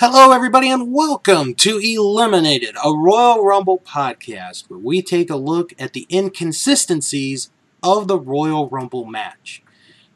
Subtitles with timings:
[0.00, 5.72] Hello, everybody, and welcome to Eliminated, a Royal Rumble podcast where we take a look
[5.76, 7.50] at the inconsistencies
[7.82, 9.60] of the Royal Rumble match.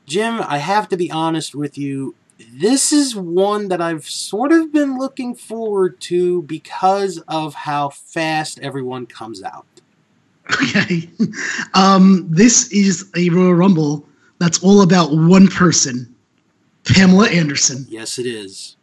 [0.06, 4.72] Jim, I have to be honest with you, this is one that I've sort of
[4.72, 9.66] been looking forward to because of how fast everyone comes out.
[10.62, 11.10] Okay.
[11.74, 14.06] Um, this is a Royal Rumble
[14.38, 16.14] that's all about one person,
[16.84, 17.84] Pamela Anderson.
[17.88, 18.76] Yes, it is.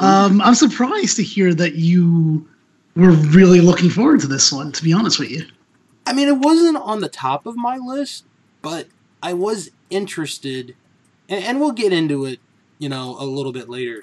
[0.00, 2.48] Um, I'm surprised to hear that you
[2.96, 5.46] were really looking forward to this one, to be honest with you.
[6.06, 8.24] I mean, it wasn't on the top of my list,
[8.62, 8.88] but
[9.22, 10.74] I was interested,
[11.28, 12.40] and, and we'll get into it,
[12.78, 14.02] you know, a little bit later,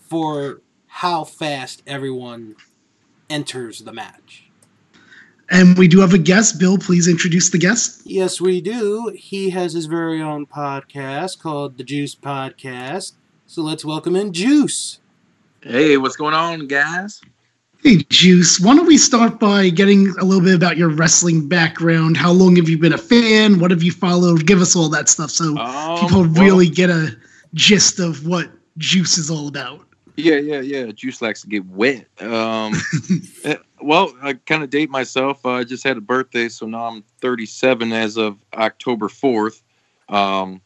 [0.00, 2.54] for how fast everyone
[3.28, 4.44] enters the match.
[5.50, 6.58] And we do have a guest.
[6.58, 8.02] Bill, please introduce the guest.
[8.04, 9.12] Yes, we do.
[9.14, 13.12] He has his very own podcast called The Juice Podcast.
[13.46, 15.00] So let's welcome in Juice.
[15.62, 17.20] Hey, what's going on, guys?
[17.82, 18.60] Hey, Juice.
[18.60, 22.16] Why don't we start by getting a little bit about your wrestling background?
[22.16, 23.58] How long have you been a fan?
[23.60, 24.46] What have you followed?
[24.46, 27.16] Give us all that stuff so Um, people well- really get a
[27.54, 29.86] gist of what Juice is all about.
[30.16, 30.86] Yeah, yeah, yeah.
[30.92, 32.06] Juice likes to get wet.
[32.20, 32.74] Um,
[33.44, 35.44] eh, well, I kind of date myself.
[35.44, 39.62] Uh, I just had a birthday, so now I'm 37 as of October 4th.
[40.08, 40.60] Um,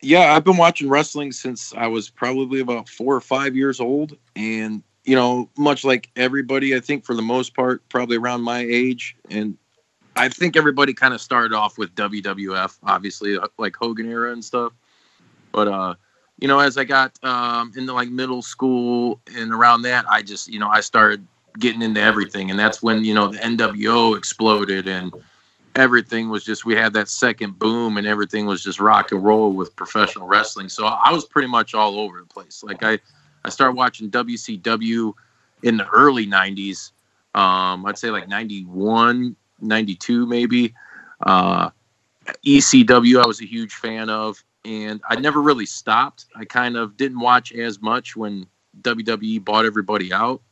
[0.00, 4.16] yeah, I've been watching wrestling since I was probably about four or five years old,
[4.36, 8.60] and you know, much like everybody, I think for the most part, probably around my
[8.60, 9.56] age, and
[10.14, 14.44] I think everybody kind of started off with WWF, obviously, uh, like Hogan era and
[14.44, 14.72] stuff.
[15.52, 15.94] But uh,
[16.38, 20.48] you know, as I got um, into like middle school and around that, I just,
[20.48, 21.26] you know, I started
[21.58, 25.12] getting into everything, and that's when you know the NWO exploded and
[25.78, 29.52] everything was just we had that second boom and everything was just rock and roll
[29.52, 30.68] with professional wrestling.
[30.68, 32.64] So I was pretty much all over the place.
[32.64, 32.98] Like I,
[33.44, 35.12] I started watching WCW
[35.62, 36.90] in the early '90s.
[37.34, 40.74] Um, I'd say like 91, 92 maybe.
[41.20, 41.70] Uh,
[42.44, 46.26] ECW, I was a huge fan of, and I never really stopped.
[46.34, 48.46] I kind of didn't watch as much when
[48.82, 50.42] WWE bought everybody out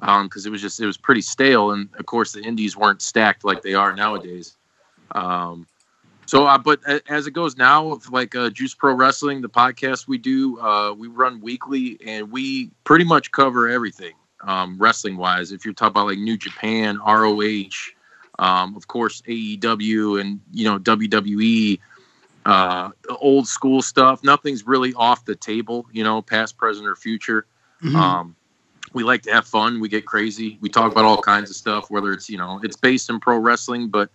[0.00, 3.44] because it was just it was pretty stale, and of course the indies weren't stacked
[3.44, 4.56] like they are nowadays.
[5.12, 5.66] Um,
[6.26, 10.18] so, uh, but as it goes now, like uh, Juice Pro Wrestling, the podcast we
[10.18, 14.14] do, uh, we run weekly, and we pretty much cover everything
[14.46, 15.52] um, wrestling wise.
[15.52, 17.92] If you're talking about like New Japan, ROH,
[18.38, 21.78] um, of course AEW, and you know WWE,
[22.46, 24.24] uh, old school stuff.
[24.24, 27.46] Nothing's really off the table, you know, past, present, or future.
[27.82, 27.94] Mhm.
[27.94, 28.36] Um,
[28.92, 29.80] we like to have fun.
[29.80, 30.58] We get crazy.
[30.60, 33.38] We talk about all kinds of stuff, whether it's, you know, it's based in pro
[33.38, 34.08] wrestling, but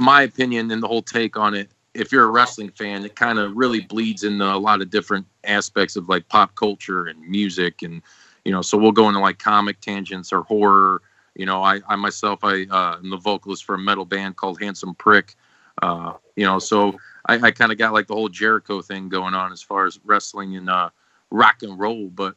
[0.00, 3.38] my opinion and the whole take on it, if you're a wrestling fan, it kind
[3.38, 7.82] of really bleeds into a lot of different aspects of like pop culture and music.
[7.82, 8.02] And,
[8.44, 11.02] you know, so we'll go into like comic tangents or horror.
[11.34, 14.60] You know, I, I myself, I uh, am the vocalist for a metal band called
[14.60, 15.36] Handsome Prick.
[15.82, 19.34] Uh, you know, so I, I kind of got like the whole Jericho thing going
[19.34, 20.90] on as far as wrestling and uh,
[21.30, 22.08] rock and roll.
[22.08, 22.34] But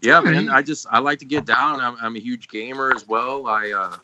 [0.00, 1.80] yeah, man, I just I like to get down.
[1.80, 3.46] I'm, I'm a huge gamer as well.
[3.46, 3.96] I uh,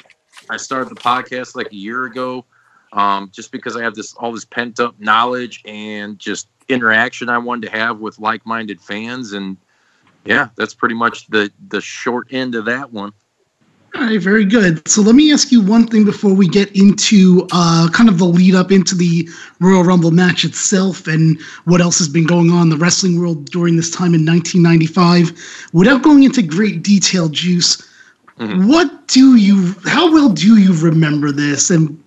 [0.48, 2.44] I started the podcast like a year ago,
[2.92, 7.38] um, just because I have this all this pent up knowledge and just interaction I
[7.38, 9.56] wanted to have with like minded fans, and
[10.24, 13.12] yeah, that's pretty much the the short end of that one.
[13.94, 14.86] All right, very good.
[14.86, 18.26] So let me ask you one thing before we get into uh, kind of the
[18.26, 19.26] lead up into the
[19.60, 23.46] Royal Rumble match itself and what else has been going on in the wrestling world
[23.50, 25.32] during this time in 1995.
[25.72, 27.82] Without going into great detail, Juice,
[28.38, 28.68] Mhm.
[28.68, 31.70] what do you, how well do you remember this?
[31.70, 31.98] And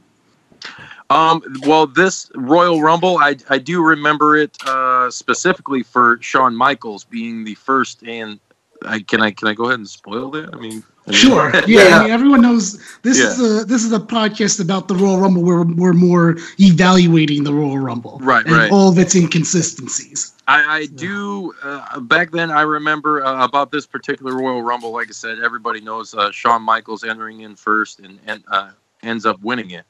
[1.12, 7.04] Um, well, this Royal Rumble, I, I do remember it uh, specifically for Shawn Michaels
[7.04, 8.04] being the first.
[8.04, 8.40] And
[8.86, 10.54] I, can I can I go ahead and spoil that?
[10.54, 11.52] I mean, I mean- Sure.
[11.54, 11.98] Yeah, Yeah.
[11.98, 15.44] I mean, everyone knows this is a this is a podcast about the Royal Rumble
[15.44, 18.72] where we're more evaluating the Royal Rumble, Right, and right.
[18.72, 20.34] all of its inconsistencies.
[20.48, 21.54] I, I do.
[21.64, 24.92] Uh, back then, I remember uh, about this particular Royal Rumble.
[24.92, 28.72] Like I said, everybody knows uh, Shawn Michaels entering in first and, and uh,
[29.04, 29.86] ends up winning it.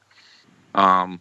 [0.74, 1.20] Um,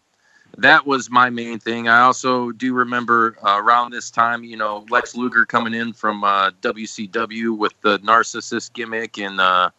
[0.58, 1.88] that was my main thing.
[1.88, 6.24] I also do remember uh, around this time, you know, Lex Luger coming in from
[6.24, 9.70] uh, WCW with the narcissist gimmick, and uh,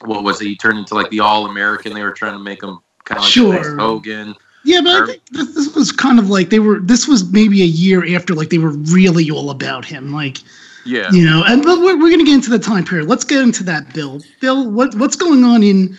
[0.00, 0.46] what was it?
[0.46, 1.94] He turned into like the All American.
[1.94, 3.78] They were trying to make him kind of like Sure.
[3.78, 4.34] Hogan.
[4.64, 6.80] Yeah, but I think this, this was kind of like they were.
[6.80, 10.38] This was maybe a year after, like they were really all about him, like
[10.84, 11.10] Yeah.
[11.12, 11.44] you know.
[11.46, 13.08] And but we're, we're gonna get into the time period.
[13.08, 14.20] Let's get into that, Bill.
[14.40, 15.96] Bill, what what's going on in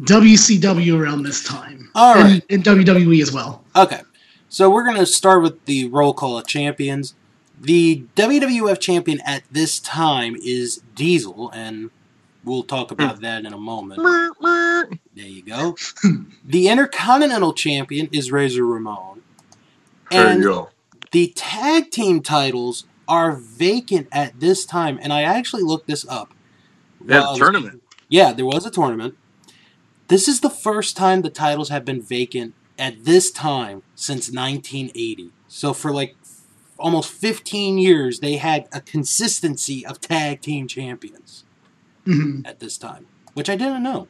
[0.00, 1.85] WCW around this time?
[1.96, 3.64] All and, and WWE as well.
[3.74, 4.02] Okay,
[4.50, 7.14] so we're going to start with the roll call of champions.
[7.58, 11.90] The WWF champion at this time is Diesel, and
[12.44, 12.94] we'll talk hmm.
[12.94, 14.02] about that in a moment.
[15.14, 15.76] There you go.
[16.44, 19.22] the Intercontinental champion is Razor Ramon.
[20.10, 20.68] There And you go.
[21.12, 26.34] the tag team titles are vacant at this time, and I actually looked this up.
[27.00, 27.82] They had while I a was- tournament.
[28.08, 29.16] Yeah, there was a tournament.
[30.08, 35.30] This is the first time the titles have been vacant at this time since 1980.
[35.48, 36.16] So for like
[36.78, 41.44] almost 15 years, they had a consistency of tag team champions
[42.06, 42.46] Mhm.
[42.46, 44.08] at this time, which I didn't know.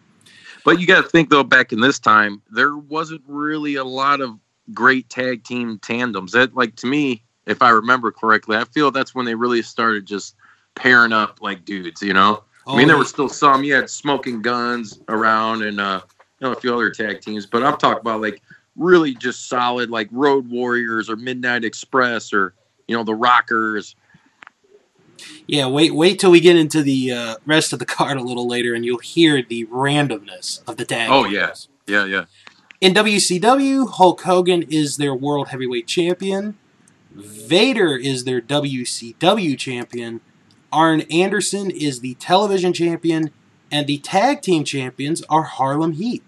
[0.65, 4.21] But you got to think though, back in this time, there wasn't really a lot
[4.21, 4.39] of
[4.75, 6.33] great tag team tandems.
[6.33, 10.07] That, like to me, if I remember correctly, I feel that's when they really started
[10.07, 10.35] just
[10.75, 12.03] pairing up like dudes.
[12.03, 13.63] You know, I mean, there Oh, were still some.
[13.65, 16.01] You had Smoking Gunns around, and uh,
[16.41, 17.47] you know a few other tag teams.
[17.47, 18.43] But I'm talking about like
[18.77, 22.55] really just solid, like Road Warriors or Midnight Express or
[22.89, 23.95] you know the Rockers.
[25.47, 28.49] Yeah, wait, wait till we get into the uh, rest of the card a little
[28.49, 31.09] later, and you'll hear the randomness of the tag.
[31.11, 31.35] Oh, teams.
[31.35, 31.53] yeah.
[31.89, 32.25] Yeah, yeah.
[32.81, 36.59] In WCW, Hulk Hogan is their World Heavyweight Champion.
[37.15, 40.21] Vader is their WCW Champion.
[40.77, 43.31] Arn Anderson is the Television Champion.
[43.73, 46.23] And the Tag Team Champions are Harlem Heat.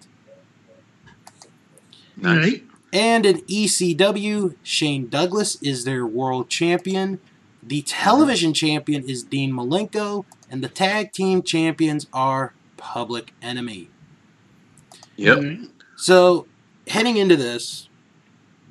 [2.25, 2.65] All right.
[2.91, 7.21] And in ECW, Shane Douglas is their World Champion.
[7.63, 10.25] The Television Champion is Dean Malenko.
[10.51, 13.91] And the Tag Team Champions are Public Enemy.
[15.17, 15.37] Yep.
[15.37, 15.59] All right.
[15.97, 16.47] So,
[16.87, 17.89] heading into this,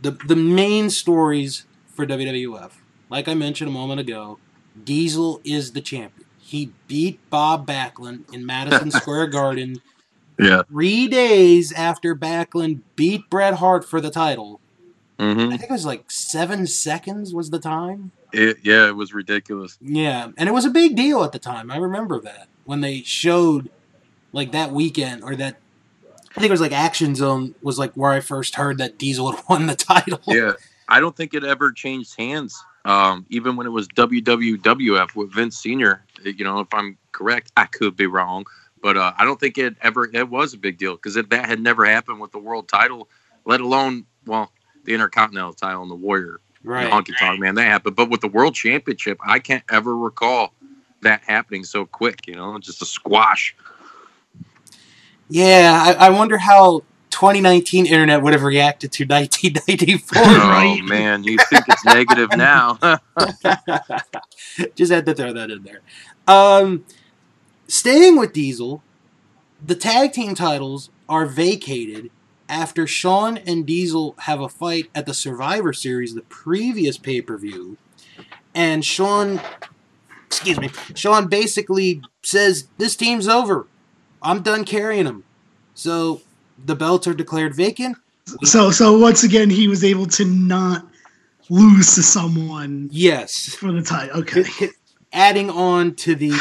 [0.01, 2.71] the the main stories for WWF,
[3.09, 4.39] like I mentioned a moment ago,
[4.83, 6.25] Diesel is the champion.
[6.39, 9.81] He beat Bob Backlund in Madison Square Garden
[10.39, 10.63] Yeah.
[10.69, 14.59] three days after Backlund beat Bret Hart for the title.
[15.19, 18.11] hmm I think it was like seven seconds was the time.
[18.33, 19.77] It, yeah, it was ridiculous.
[19.81, 21.71] Yeah, and it was a big deal at the time.
[21.71, 23.69] I remember that when they showed
[24.33, 25.57] like that weekend or that
[26.31, 29.31] I think it was like Action Zone was like where I first heard that Diesel
[29.31, 30.19] had won the title.
[30.27, 30.53] Yeah,
[30.87, 32.61] I don't think it ever changed hands.
[32.87, 37.65] Um, even when it was WWWF with Vince Senior, you know, if I'm correct, I
[37.65, 38.45] could be wrong,
[38.81, 41.47] but uh, I don't think it ever it was a big deal because if that
[41.47, 43.09] had never happened with the world title,
[43.43, 44.53] let alone well
[44.85, 46.89] the Intercontinental title and the Warrior Right.
[46.89, 50.53] Honky Tonk Man that happened, but with the World Championship, I can't ever recall
[51.01, 52.25] that happening so quick.
[52.25, 53.55] You know, just a squash.
[55.29, 56.83] Yeah, I, I wonder how
[57.17, 60.21] 2019 internet would have reacted to 1994.
[60.21, 60.77] Right.
[60.79, 62.77] Oh man, you think it's negative now?
[64.75, 65.81] Just had to throw that in there.
[66.27, 66.85] Um,
[67.67, 68.83] staying with Diesel,
[69.65, 72.11] the tag team titles are vacated
[72.47, 77.35] after Shawn and Diesel have a fight at the Survivor Series, the previous pay per
[77.35, 77.77] view,
[78.53, 79.41] and Shawn,
[80.27, 83.65] excuse me, Shawn basically says this team's over.
[84.21, 85.23] I'm done carrying them.
[85.73, 86.21] So
[86.65, 87.97] the belts are declared vacant.
[88.43, 90.85] So so once again, he was able to not
[91.49, 93.55] lose to someone Yes.
[93.55, 94.19] for the title.
[94.21, 94.43] Okay.
[95.13, 96.31] Adding on to the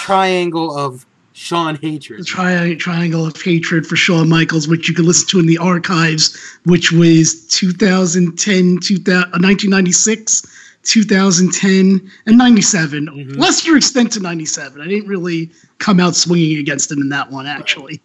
[0.00, 2.20] triangle of Shawn hatred.
[2.20, 5.58] The tri- triangle of hatred for Shawn Michaels, which you can listen to in the
[5.58, 10.42] archives, which was 2010, 2000, uh, 1996,
[10.82, 13.06] 2010, and 97.
[13.08, 13.36] Mhm.
[13.38, 14.80] Lesser extent to 97.
[14.80, 18.00] I didn't really come out swinging against him in that one, actually.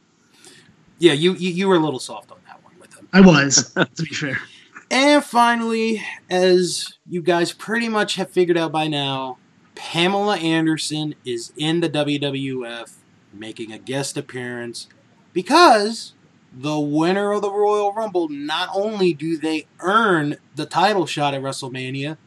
[0.99, 3.07] Yeah, you, you you were a little soft on that one with him.
[3.13, 4.39] I was, to be fair.
[4.89, 9.37] And finally, as you guys pretty much have figured out by now,
[9.75, 12.93] Pamela Anderson is in the WWF
[13.33, 14.87] making a guest appearance
[15.33, 16.13] because
[16.53, 21.41] the winner of the Royal Rumble not only do they earn the title shot at
[21.41, 22.17] WrestleMania,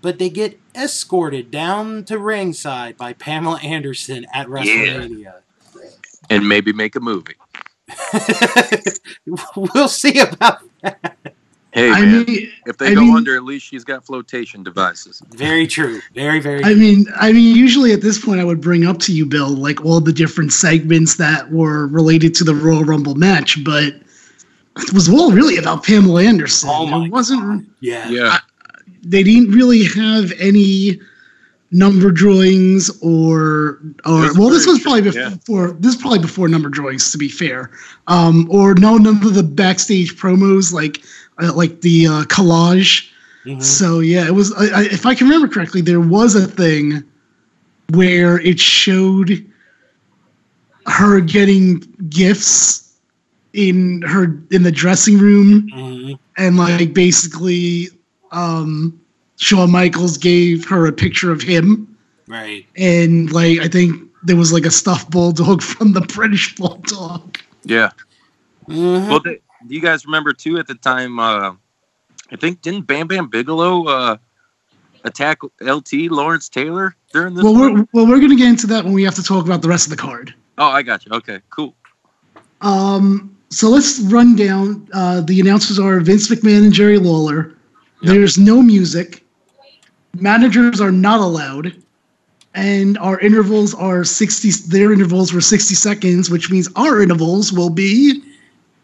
[0.00, 5.18] but they get escorted down to ringside by Pamela Anderson at WrestleMania.
[5.74, 5.80] Yeah.
[6.30, 7.34] and maybe make a movie.
[9.56, 11.16] we'll see about that.
[11.72, 14.62] Hey I man, mean, if they I go mean- under, at least she's got flotation
[14.62, 15.22] devices.
[15.30, 16.00] very true.
[16.14, 19.12] Very, very I mean, I mean, usually at this point, I would bring up to
[19.12, 23.62] you, Bill, like all the different segments that were related to the Royal Rumble match,
[23.64, 23.94] but
[24.78, 26.70] it was all really about Pamela Anderson.
[26.72, 27.68] Oh my it wasn't.
[27.80, 28.08] yeah.
[28.08, 28.38] Yeah,
[29.02, 30.98] They didn't really have any
[31.70, 35.74] number drawings or or This well, this was probably before yeah.
[35.78, 37.70] this is probably before number drawings, to be fair.
[38.06, 41.02] Um, or no, none of the backstage promos like
[41.42, 43.10] uh, like the uh, collage.
[43.46, 43.62] Mhm.
[43.62, 44.52] So yeah, it was.
[44.54, 47.04] I, I, if I can remember correctly, there was a thing
[47.90, 49.44] where it showed
[50.86, 52.84] her getting gifts
[53.52, 56.18] in her in the dressing room, Mhm.
[56.36, 57.88] and like basically,
[58.32, 58.98] um,
[59.38, 62.66] Shawn Michaels gave her a picture of him, Right.
[62.76, 67.38] and like I think there was like a stuffed bulldog from the British bulldog.
[67.64, 67.90] Yeah.
[68.68, 69.08] Mhm.
[69.08, 71.18] Well, do you guys remember too at the time?
[71.18, 71.54] Uh,
[72.30, 74.16] I think didn't Bam Bam Bigelow uh,
[75.04, 77.42] attack LT Lawrence Taylor during this?
[77.44, 77.74] Well, one?
[77.74, 79.86] we're well we're gonna get into that when we have to talk about the rest
[79.86, 80.34] of the card.
[80.58, 81.12] oh, I got you.
[81.12, 81.74] Okay, cool.
[82.60, 84.88] Um, so let's run down.
[84.92, 87.54] Uh, the announcers are Vince McMahon and Jerry Lawler.
[88.02, 88.14] Yep.
[88.14, 89.24] There's no music.
[90.20, 91.74] Managers are not allowed,
[92.54, 94.50] and our intervals are sixty.
[94.68, 98.22] Their intervals were sixty seconds, which means our intervals will be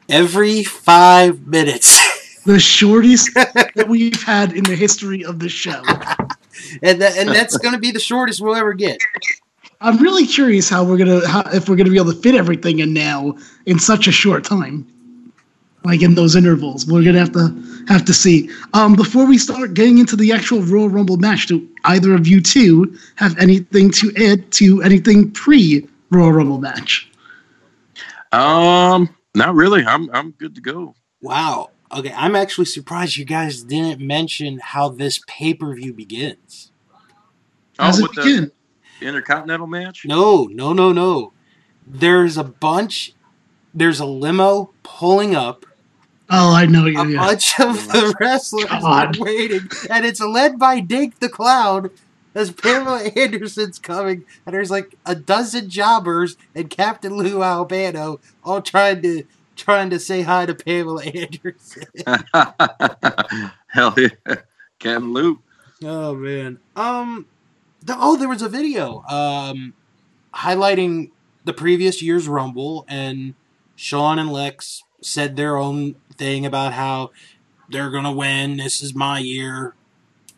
[0.09, 2.43] Every five minutes.
[2.45, 5.83] the shortest that we've had in the history of the show.
[6.83, 8.99] and that, and that's going to be the shortest we'll ever get.
[9.81, 11.21] I'm really curious how we're gonna
[11.53, 13.37] if we're gonna be able to fit everything in now
[13.67, 14.87] in such a short time,
[15.85, 16.87] like in those intervals.
[16.87, 18.51] We're gonna have to have to see.
[18.73, 22.41] Um, before we start getting into the actual Royal Rumble match, do either of you
[22.41, 27.11] two have anything to add to anything pre Royal Rumble match?
[28.33, 29.85] Um, not really.
[29.85, 30.95] I'm I'm good to go.
[31.21, 31.71] Wow.
[31.93, 36.73] Okay, I'm actually surprised you guys didn't mention how this pay per view begins.
[37.79, 38.53] How does oh, it begin?
[39.01, 40.05] the Intercontinental match.
[40.07, 41.33] No, no, no, no.
[41.87, 43.15] There's a bunch.
[43.75, 45.67] There's a limo pulling up.
[46.31, 46.87] Oh, I know.
[46.87, 47.01] You.
[47.01, 47.19] A Yeah, yeah.
[47.27, 49.19] bunch of the wrestlers God.
[49.19, 51.91] are waiting, and it's led by Dink the Clown.
[52.37, 58.61] As Pamela Anderson's coming, and there's like a dozen jobbers and Captain Lou Albano all
[58.61, 59.23] trying to
[59.55, 61.85] trying to say hi to Pamela Anderson.
[63.69, 64.09] Hell yeah,
[64.81, 65.41] Captain Lou.
[65.85, 66.59] Oh man.
[66.75, 67.27] Um.
[67.83, 69.75] The, oh, there was a video um
[70.35, 71.11] highlighting
[71.45, 73.35] the previous year's Rumble, and
[73.77, 77.11] Shawn and Lex said their own thing about how
[77.69, 78.57] they're gonna win.
[78.57, 79.75] This is my year.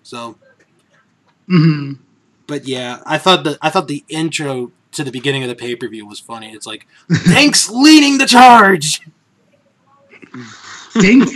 [0.02, 0.37] So,
[1.47, 1.95] hmm
[2.47, 5.76] but yeah, I thought the I thought the intro to the beginning of the pay
[5.76, 6.52] per view was funny.
[6.52, 9.00] It's like, thanks leading the charge.
[11.00, 11.28] Dink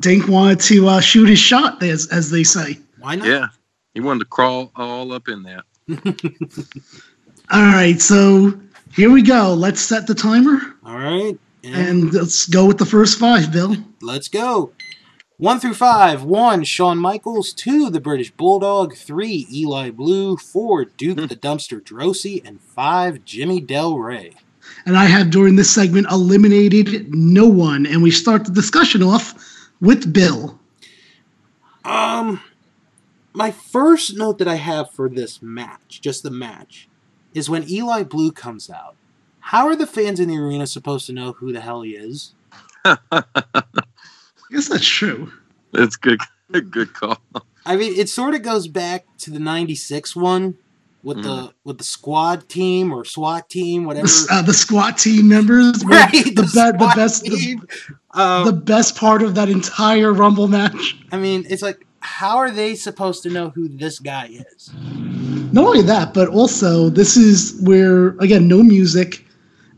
[0.00, 2.78] Dink wanted to uh, shoot his shot, as as they say.
[2.98, 3.26] Why not?
[3.26, 3.48] Yeah,
[3.94, 5.64] he wanted to crawl all up in that.
[7.50, 8.60] All right, so
[8.92, 9.54] here we go.
[9.54, 10.60] Let's set the timer.
[10.84, 11.38] All right.
[11.74, 13.76] And And let's go with the first five, Bill.
[14.00, 14.72] Let's go.
[15.36, 16.24] One through five.
[16.24, 17.52] One, Shawn Michaels.
[17.52, 18.96] Two, the British Bulldog.
[18.96, 20.36] Three, Eli Blu.
[20.36, 22.44] Four, Duke the Dumpster Droese.
[22.44, 24.32] And five, Jimmy Del Ray.
[24.84, 27.86] And I have during this segment eliminated no one.
[27.86, 29.34] And we start the discussion off
[29.80, 30.58] with Bill.
[31.84, 32.42] Um,
[33.32, 36.88] my first note that I have for this match, just the match,
[37.32, 38.96] is when Eli Blu comes out.
[39.48, 42.34] How are the fans in the arena supposed to know who the hell he is?
[42.84, 42.98] I
[44.50, 45.32] guess that's true.
[45.72, 46.20] That's good.
[46.52, 47.16] Good call.
[47.64, 50.58] I mean, it sort of goes back to the '96 one
[51.02, 54.06] with the with the squad team or SWAT team, whatever.
[54.06, 55.82] The, uh, the squat team members.
[55.82, 57.22] right, The, the, be- the SWAT best.
[57.22, 57.58] The.
[58.10, 60.98] Um, the best part of that entire Rumble match.
[61.10, 64.70] I mean, it's like, how are they supposed to know who this guy is?
[65.52, 69.24] Not only that, but also this is where again no music.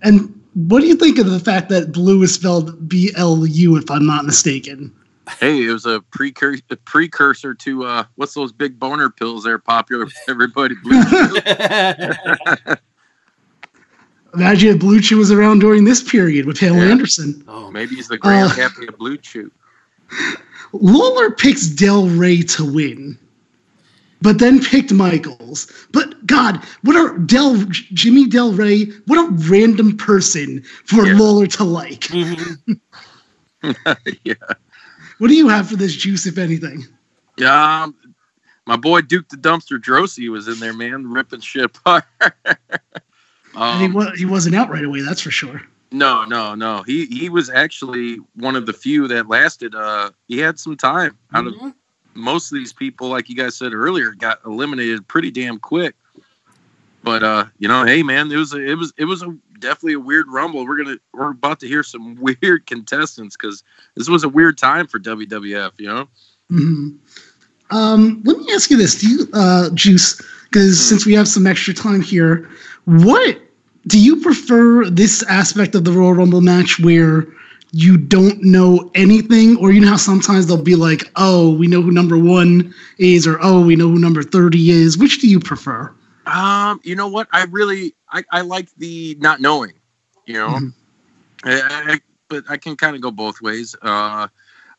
[0.02, 3.76] And what do you think of the fact that blue is spelled B L U?
[3.76, 4.94] If I'm not mistaken.
[5.38, 9.50] Hey, it was a precursor, a precursor to uh, what's those big boner pills that
[9.50, 10.74] are popular with everybody?
[10.82, 12.74] Blue Chew.
[14.34, 16.90] Imagine if Blue Chew was around during this period with Pamela Yeah.
[16.92, 17.44] Anderson.
[17.48, 19.50] oh, Maybe he's the Uh, grandpappy of Blue Chew.
[20.72, 23.18] Lawler picks Del Ray to win,
[24.22, 25.70] but then picked Michaels.
[25.92, 28.84] But God, what a Del Jimmy Del Ray?
[29.06, 31.18] What a random person for Yeah.
[31.18, 32.00] Lawler to like.
[32.08, 32.80] mhm.
[34.24, 34.34] yeah.
[35.18, 36.86] What do you have for this juice, if anything?
[37.36, 37.94] Yeah, um,
[38.66, 42.04] my boy Duke the Dumpster Droese was in there, man, ripping shit apart.
[42.20, 45.60] and he, um, wa- he wasn't out right away, that's for sure.
[45.92, 46.82] no, no, no.
[46.84, 49.74] He he was actually one of the few that lasted.
[49.74, 51.18] Uh, he had some time.
[51.34, 51.74] Out of Mhm.
[52.20, 55.94] Most of these people, like you guys said earlier, got eliminated pretty damn quick.
[57.02, 59.94] But uh, you know, hey man, it was a, it was it was a definitely
[59.94, 60.66] a weird rumble.
[60.66, 63.62] We're gonna we're about to hear some weird contestants because
[63.96, 65.72] this was a weird time for WWF.
[65.78, 66.08] You know.
[66.50, 66.88] hmm
[67.70, 70.20] Um, let me ask you this: Do you, uh, Juice?
[70.44, 70.88] Because Hmm.
[70.88, 72.48] since we have some extra time here,
[72.84, 73.40] what
[73.86, 77.26] do you prefer this aspect of the Royal Rumble match where
[77.72, 81.82] you don't know anything, or you know how sometimes they'll be like, "Oh, we know
[81.82, 85.40] who number one is," or "Oh, we know who number thirty is." Which do you
[85.40, 85.92] prefer?
[86.26, 87.28] Um, you know what?
[87.32, 89.72] I really I, I like the not knowing.
[90.26, 90.72] You know, Mhm.
[91.44, 93.74] I, I, but I can kind of go both ways.
[93.80, 94.28] Uh,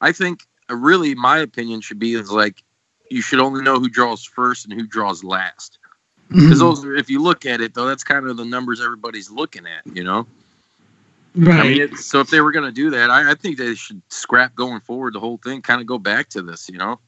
[0.02, 2.64] I think uh, really my opinion should be is like
[3.10, 5.80] you should only know who draws first and who draws last.
[6.30, 9.66] Because those, if you look at it though, that's kind of the numbers everybody's looking
[9.66, 9.84] at.
[9.96, 10.28] You know.
[11.36, 11.60] Right.
[11.60, 13.76] I mean, it, so if they were going to do that, I, I think they
[13.76, 15.62] should scrap going forward the whole thing.
[15.62, 16.70] Kind of go back to this.
[16.70, 17.00] You know.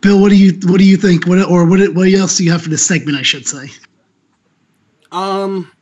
[0.00, 1.26] Bill, what do you what do you think?
[1.26, 3.18] What or what what else do you have for this segment?
[3.18, 3.70] I should say.
[5.12, 5.72] Um,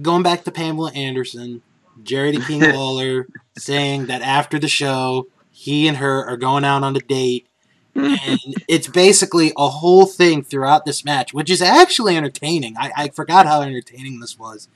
[0.00, 1.62] going back to Pamela Anderson,
[2.02, 6.82] Jerry the King Lawler saying that after the show, he and her are going out
[6.82, 7.46] on a date.
[7.94, 12.74] and it's basically a whole thing throughout this match, which is actually entertaining.
[12.78, 14.68] I, I forgot how entertaining this was.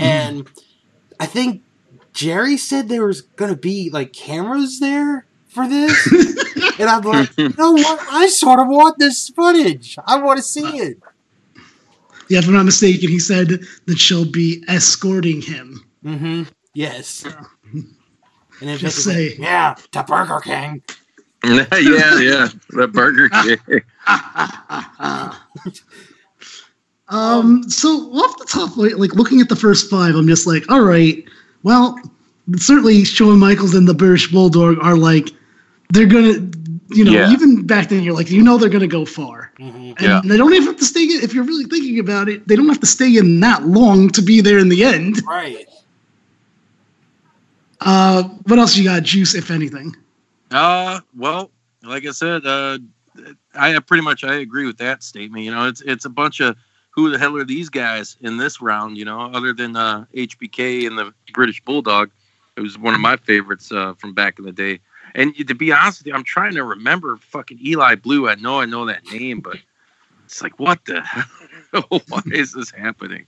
[0.00, 0.48] And
[1.20, 1.62] I think
[2.12, 6.06] Jerry said there was going to be like cameras there for this.
[6.80, 8.00] and I'm like, you know what?
[8.10, 9.96] I sort of want this footage.
[10.06, 10.98] I want to see it.
[12.28, 13.48] Yeah, if I'm not mistaken, he said
[13.86, 15.84] that she'll be escorting him.
[16.04, 16.44] Mm-hmm.
[16.72, 17.24] Yes.
[17.24, 17.94] And
[18.60, 20.82] then Just Vince is like, say- yeah, to Burger King.
[21.44, 21.66] yeah,
[22.18, 22.48] yeah.
[22.70, 23.82] The Burger King.
[27.08, 30.70] Um, so off the top, like, like looking at the first five, I'm just like,
[30.70, 31.22] all right,
[31.62, 31.98] well,
[32.56, 35.30] certainly Shawn Michaels and the British Bulldog are like,
[35.90, 36.50] they're gonna,
[36.90, 37.30] you know, Yeah.
[37.30, 40.20] even back then, you're like, you know, they're gonna go far, hmm and Yeah.
[40.24, 41.04] they don't even have to stay.
[41.04, 44.08] in If you're really thinking about it, they don't have to stay in that long
[44.10, 45.22] to be there in the end.
[45.26, 45.66] Right.
[47.80, 49.94] Uh, what else you got, Juice, if anything?
[50.50, 51.50] Uh, well,
[51.82, 52.78] like I said, uh,
[53.54, 55.44] I pretty much I agree with that statement.
[55.44, 56.56] You know, it's it's a bunch of
[56.94, 58.96] who the hell are these guys in this round?
[58.96, 62.10] You know, other than uh, HBK and the British Bulldog,
[62.56, 64.80] it was one of my favorites uh, from back in the day.
[65.16, 68.28] And to be honest with you, I'm trying to remember fucking Eli Blu.
[68.28, 69.58] I know I know that name, but
[70.24, 71.24] it's like, what the hell?
[72.08, 73.26] Why is this happening?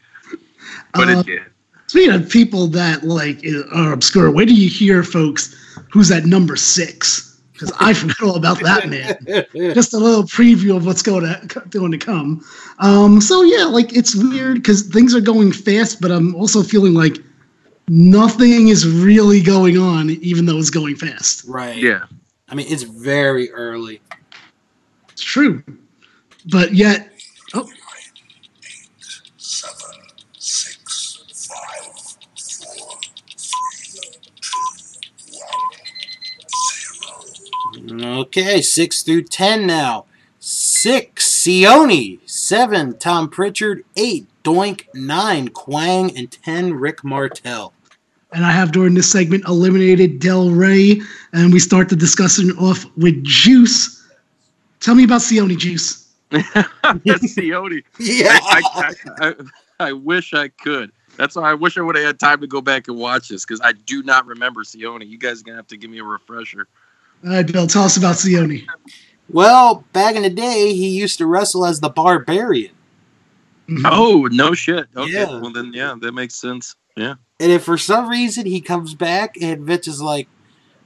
[0.95, 1.43] But Uh, it did.
[1.89, 5.55] Speaking of people that like are obscure, where do you hear, folks,
[5.93, 7.26] who's at number six?
[7.59, 9.47] Because I forgot all about that man.
[9.75, 12.45] Just a little preview of what's going to going to come.
[12.81, 16.93] Um, so yeah, like it's weird because things are going fast, but I'm also feeling
[16.93, 17.17] like
[17.89, 21.45] nothing is really going on, even though it's going fast.
[21.49, 21.77] right.
[21.77, 22.05] Yeah.
[22.49, 24.01] I mean, it's very early.
[25.11, 25.63] It's true,
[26.53, 27.11] but yet,
[27.55, 27.69] oh,
[29.37, 29.97] seven,
[30.39, 31.93] six, five,
[32.37, 32.99] four,
[33.37, 34.11] three,
[34.43, 34.61] two,
[35.33, 35.73] one,
[37.73, 37.76] zero.
[37.91, 40.07] Okay, six through ten now.
[40.39, 42.21] Six, Sione.
[42.27, 43.85] Seven, Tom Prichard.
[43.97, 44.87] Eight, Doink.
[44.95, 46.17] Nine, Kwang.
[46.17, 47.73] And ten, Rick Martel.
[48.33, 51.01] and I have during this segment eliminated Del Ray,
[51.33, 54.05] and we start the discussion off with Juice.
[54.81, 56.13] Tell me about Sione Juice.
[56.31, 56.45] That's
[57.35, 57.83] Sione.
[57.99, 58.39] Yeah.
[58.43, 58.95] I, I,
[59.29, 59.35] I,
[59.89, 60.93] I wish I could.
[61.17, 63.45] That's why I wish I would have had time to go back and watch this
[63.45, 65.09] because I do not remember Sione.
[65.09, 66.69] You guys are gonna have to give me a refresher.
[67.27, 68.65] All right, Bill, tell us about Sione.
[69.29, 72.71] Well, back in the day, he used to wrestle as the Barbarian.
[73.69, 73.85] Mm-hmm.
[73.87, 74.87] Oh no shit.
[74.97, 75.41] Okay, Yeah.
[75.41, 76.77] well then yeah, that makes sense.
[76.97, 77.15] Yeah.
[77.41, 80.29] And if for some reason he comes back and Vince is like,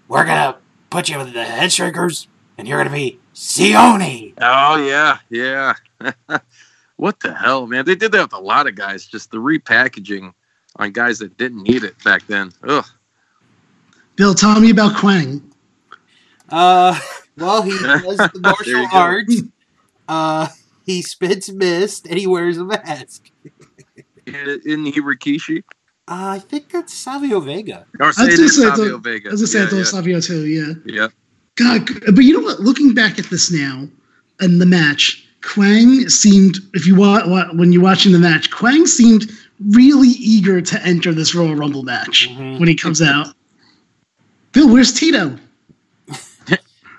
[0.08, 0.56] we're going to
[0.88, 2.26] put you with the head shrinkers
[2.56, 4.32] and you're going to be Sione.
[4.40, 5.74] Oh yeah, yeah.
[6.96, 7.84] what the hell, man?
[7.84, 9.04] They did that with a lot of guys.
[9.04, 10.32] Just the repackaging
[10.76, 12.50] on guys that didn't need it back then.
[12.66, 12.86] Ugh.
[14.16, 15.49] Bill, tell me about Kwang.
[16.50, 16.98] Uh,
[17.36, 18.30] well, he does the
[18.64, 19.42] There martial arts.
[20.08, 20.48] Uh,
[20.86, 23.30] he spits mist and he wears a mask.
[24.26, 25.62] In he Rikishi?
[26.08, 27.86] Uh, I think that's Savio Vega.
[28.00, 29.28] Or I say was it gonna is say Savio the- Vega.
[29.28, 29.84] I was gonna say yeah, yeah.
[29.84, 30.72] Savio too, yeah.
[30.86, 31.08] yeah.
[31.56, 32.60] God, but you know what?
[32.60, 33.86] Looking back at this now
[34.40, 38.86] and the match, Kwang seemed, if you wa- wa- when you're watching the match, Kwang
[38.86, 39.30] seemed
[39.70, 42.58] really eager to enter this Royal Rumble match Mhm.
[42.58, 43.34] when he comes out.
[44.52, 45.36] Bill, where's Tito?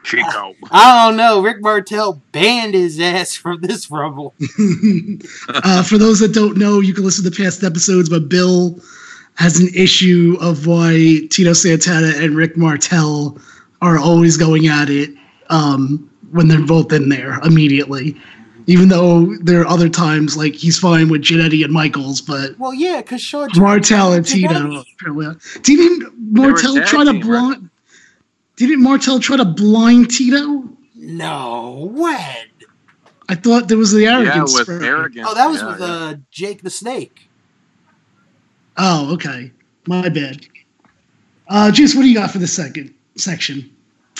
[0.04, 0.56] Chico.
[0.72, 1.42] I don't know.
[1.42, 4.34] Rick Martel banned his ass from this Rumble.
[5.50, 8.80] uh, for those that don't know, you can listen to past episodes, but Bill
[9.36, 13.38] has an issue of why Tito Santana and Rick Martel
[13.82, 15.10] are always going at it
[15.50, 18.16] um, when they're both in there immediately.
[18.68, 22.74] Even though there are other times like he's fine with Jannetty and Michaels, but Well,
[22.74, 24.54] yeah, because Shawn Martel and Tito.
[24.54, 27.42] Jannetty- Didn't Martel tag try to team, right?
[27.58, 27.70] blind?
[28.68, 30.70] Didn't Martel try to blind Tito?
[30.96, 32.46] No, when?
[33.28, 34.54] I thought there was the arrogance.
[34.54, 35.28] Yeah, with for- arrogance.
[35.30, 35.86] Oh, that was yeah, with yeah.
[35.88, 37.28] uh, Jake the Snake.
[38.78, 39.52] Oh, okay.
[39.88, 40.46] My bad.
[41.48, 43.76] Uh, Juice, what do you got for the second section?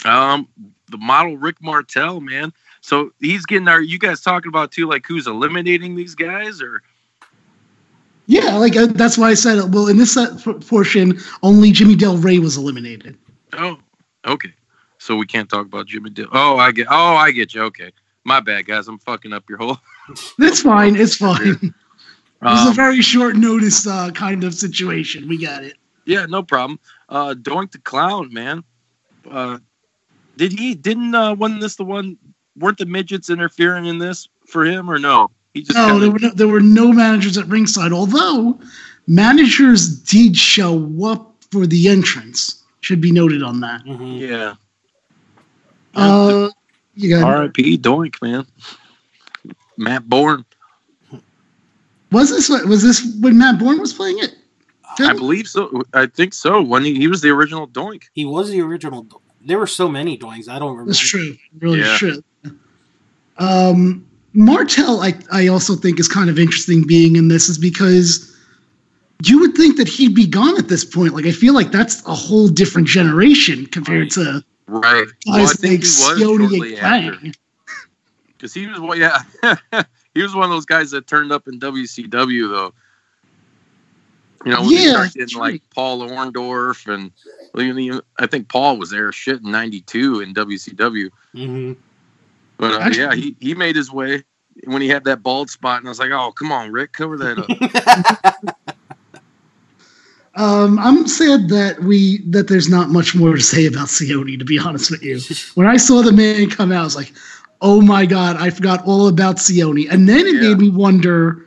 [0.06, 0.48] Um,
[0.90, 2.52] the model Rick Martel, man.
[2.82, 3.80] So he's getting our.
[3.82, 6.82] You guys talking about too, like who's eliminating these guys, or
[8.26, 9.72] Yeah, like uh, that's why I said.
[9.74, 10.36] Well, in this uh,
[10.68, 13.18] portion, only Jimmy Del Ray was eliminated.
[13.54, 13.78] oh,
[14.26, 14.54] okay.
[14.98, 16.32] so we can't talk about Jimmy Dillon.
[16.34, 16.88] Oh, I get.
[16.90, 17.64] Oh, I get you.
[17.64, 17.92] Okay,
[18.24, 18.88] my bad, guys.
[18.88, 19.78] I'm fucking up your whole.
[20.38, 20.96] That's fine.
[20.96, 21.74] It's fine.
[22.42, 25.28] Was a Um, very short notice uh, kind of situation.
[25.28, 25.76] We got it.
[26.06, 26.80] yeah, no problem.
[27.10, 28.64] Uh, Doink the clown, man.
[29.30, 29.60] Uh,
[30.38, 30.74] did he?
[30.74, 32.18] Didn't uh, wasn't this the one?
[32.58, 35.30] Weren't the midgets interfering in this for him or no?
[35.54, 37.92] He just No, kinda- there were no, there were no managers at ringside.
[37.94, 38.60] Although
[39.08, 42.61] managers did show up for the entrance.
[42.82, 43.84] Should be noted on that.
[43.86, 44.20] Mhm.
[44.20, 44.54] yeah.
[45.94, 46.50] Uh,
[46.96, 47.78] you got R.I.P.
[47.78, 48.46] Doink, man.
[49.78, 50.46] Matt Borne.
[52.12, 54.36] was this was this when Matt Borne was playing it?
[55.00, 55.84] I believe so.
[55.94, 56.62] I think so.
[56.62, 58.04] When he, he was the original Doink.
[58.14, 59.04] He was the original.
[59.04, 60.50] Do- There were so many Doinks.
[60.50, 60.92] I don't remember.
[60.92, 61.38] That's true.
[61.60, 61.98] Really Yeah.
[61.98, 62.24] true.
[63.38, 68.31] Um, Martel, I, I also think is kind of interesting being in this is because
[69.30, 71.14] you would think that he'd be gone at this point.
[71.14, 74.12] Like I feel like that's a whole different generation compared Right.
[74.12, 75.06] to Right.
[75.26, 77.32] Well, I guys think he was and after.
[78.28, 79.20] Because he was one, yeah,
[80.16, 82.74] he was one of those guys that turned up in WCW though.
[84.46, 87.12] You know, when Yeah, started getting like Paul Orndorff and
[87.54, 91.10] well, even- even- I think Paul was there shit in '92 in WCW.
[91.34, 91.74] hmm
[92.58, 94.24] But uh, Actually- yeah, he, he made his way
[94.66, 97.18] when he had that bald spot, and I was like, oh come on, Rick, cover
[97.18, 98.56] that up.
[100.36, 104.46] Um, I'm sad that we that there's not much more to say about Sione, to
[104.46, 105.20] be honest with you.
[105.56, 107.14] When I saw the man come out, I was like,
[107.62, 110.50] "Oh my god, I forgot all about Sione." And then it Yeah.
[110.50, 111.46] made me wonder,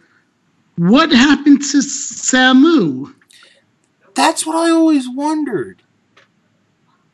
[0.77, 3.15] what happened to Samu?
[4.15, 5.83] That's what I always wondered.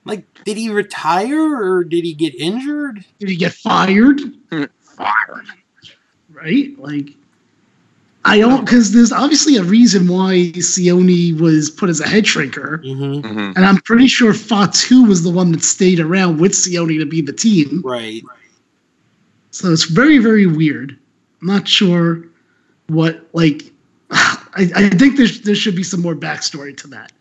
[0.05, 3.05] Like, did he retire or did he get injured?
[3.19, 4.21] Did he get fired?
[4.81, 5.47] fired.
[6.31, 6.77] Right?
[6.79, 7.11] Like,
[8.25, 12.81] I don't because there's obviously a reason why Sione was put as a head shrinker,
[12.83, 13.57] hmm Mhm.
[13.57, 17.23] and I'm pretty sure Fatu was the one that stayed around with Sione to be
[17.23, 17.81] the team.
[17.85, 18.23] Right.
[19.53, 20.97] So it's very, very weird.
[21.41, 22.25] I'm not sure
[22.89, 23.73] what like.
[24.11, 27.13] I, I think there there should be some more backstory to that.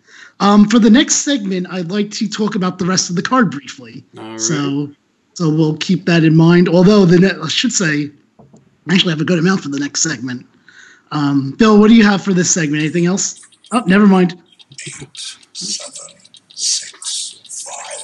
[0.42, 3.52] Um, for the next segment, I'd like to talk about the rest of the card
[3.52, 4.04] briefly.
[4.18, 4.40] All right.
[4.40, 4.90] So,
[5.34, 6.68] so we'll keep that in mind.
[6.70, 8.10] Although the ne- I should say,
[8.40, 10.46] I actually have a good amount for the next segment.
[11.12, 12.82] Um, Bill, what do you have for this segment?
[12.82, 13.42] Anything else?
[13.72, 14.42] Oh, never mind.
[14.88, 14.94] Eight,
[15.54, 16.20] seven,
[16.54, 18.00] six, five,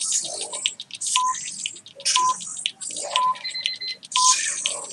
[0.00, 0.62] four,
[1.00, 2.22] three, two,
[4.72, 4.90] one,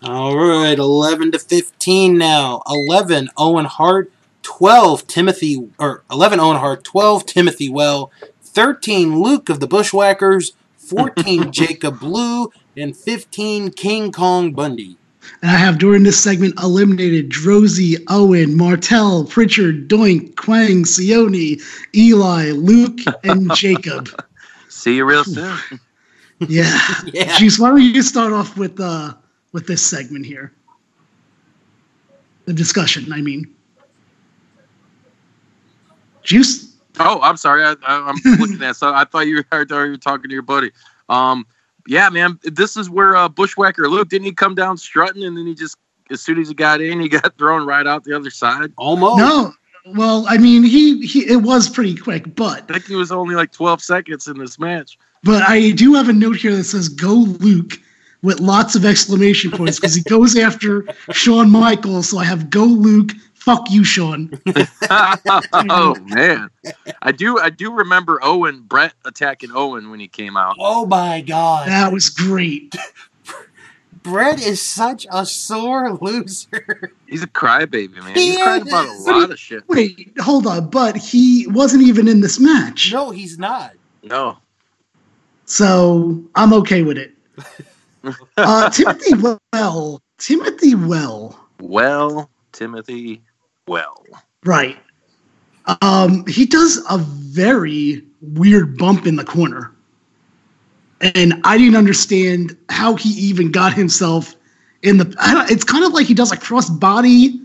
[0.00, 0.14] zero.
[0.14, 2.62] All right, 11 to 15 now.
[2.68, 4.10] 11, Owen Hart.
[4.42, 6.84] 12, Timothy, or 11, Owen Hart.
[6.84, 8.10] 12, Timothy Well.
[8.42, 10.52] 13, Luke of the Bushwhackers.
[10.78, 12.50] 14, Jacob Blu.
[12.76, 14.96] And 15, King Kong Bundy.
[15.42, 21.60] And I have during this segment eliminated Droese, Owen, Martel, Prichard, Doink, Kwang, Sione,
[21.94, 24.08] Eli, Luke, and Jacob.
[24.68, 25.58] See you real soon.
[26.48, 26.78] Yeah.
[27.06, 27.38] Yeah.
[27.38, 29.14] Juice, why don't you start off with uh
[29.52, 30.52] with this segment here?
[32.44, 33.54] The discussion, I mean.
[36.22, 36.76] Juice?
[36.98, 37.64] Oh, I'm sorry.
[37.64, 38.76] I, I, I'm looking at.
[38.76, 40.72] So I thought you were, I thought you were talking to your buddy.
[41.08, 41.46] Um,
[41.86, 42.38] yeah, man.
[42.42, 45.76] This is where uh, Bushwhacker Luke didn't he come down strutting, and then he just
[46.10, 48.72] as soon as he got in, he got thrown right out the other side.
[48.76, 49.18] Almost.
[49.18, 49.52] No.
[49.94, 53.36] Well, I mean, he, he it was pretty quick, but I think he was only
[53.36, 54.98] like 12 seconds in this match.
[55.22, 57.78] but I do have a note here that says "Go Luke"
[58.22, 62.10] with lots of exclamation points because he goes after Shawn Michaels.
[62.10, 63.12] So I have "Go Luke."
[63.46, 64.32] Fuck you, Shawn.
[64.90, 66.50] oh man,
[67.00, 67.38] I do.
[67.38, 70.56] I do remember Owen Bret attacking Owen when he came out.
[70.58, 71.68] Oh my God.
[71.68, 72.74] That was great.
[74.02, 76.92] Bret is such a sore loser.
[77.06, 78.16] He's a crybaby, man.
[78.16, 79.06] He He's crying about a is.
[79.06, 79.62] lot of shit.
[79.68, 82.92] Wait, hold on, but he wasn't even in this match.
[82.92, 83.74] no, he's not.
[84.02, 84.38] No,
[85.44, 87.12] So I'm okay with it.
[88.36, 89.14] Uh, Timothy
[89.52, 93.22] Well, Timothy Well, well, Timothy,
[93.66, 94.04] well,
[94.44, 94.76] right.
[95.82, 99.72] Um, he does a very weird bump in the corner.
[101.00, 104.34] And I didn't understand how he even got himself
[104.82, 105.14] in the.
[105.20, 107.40] I don't, it's kind of like he does a cross body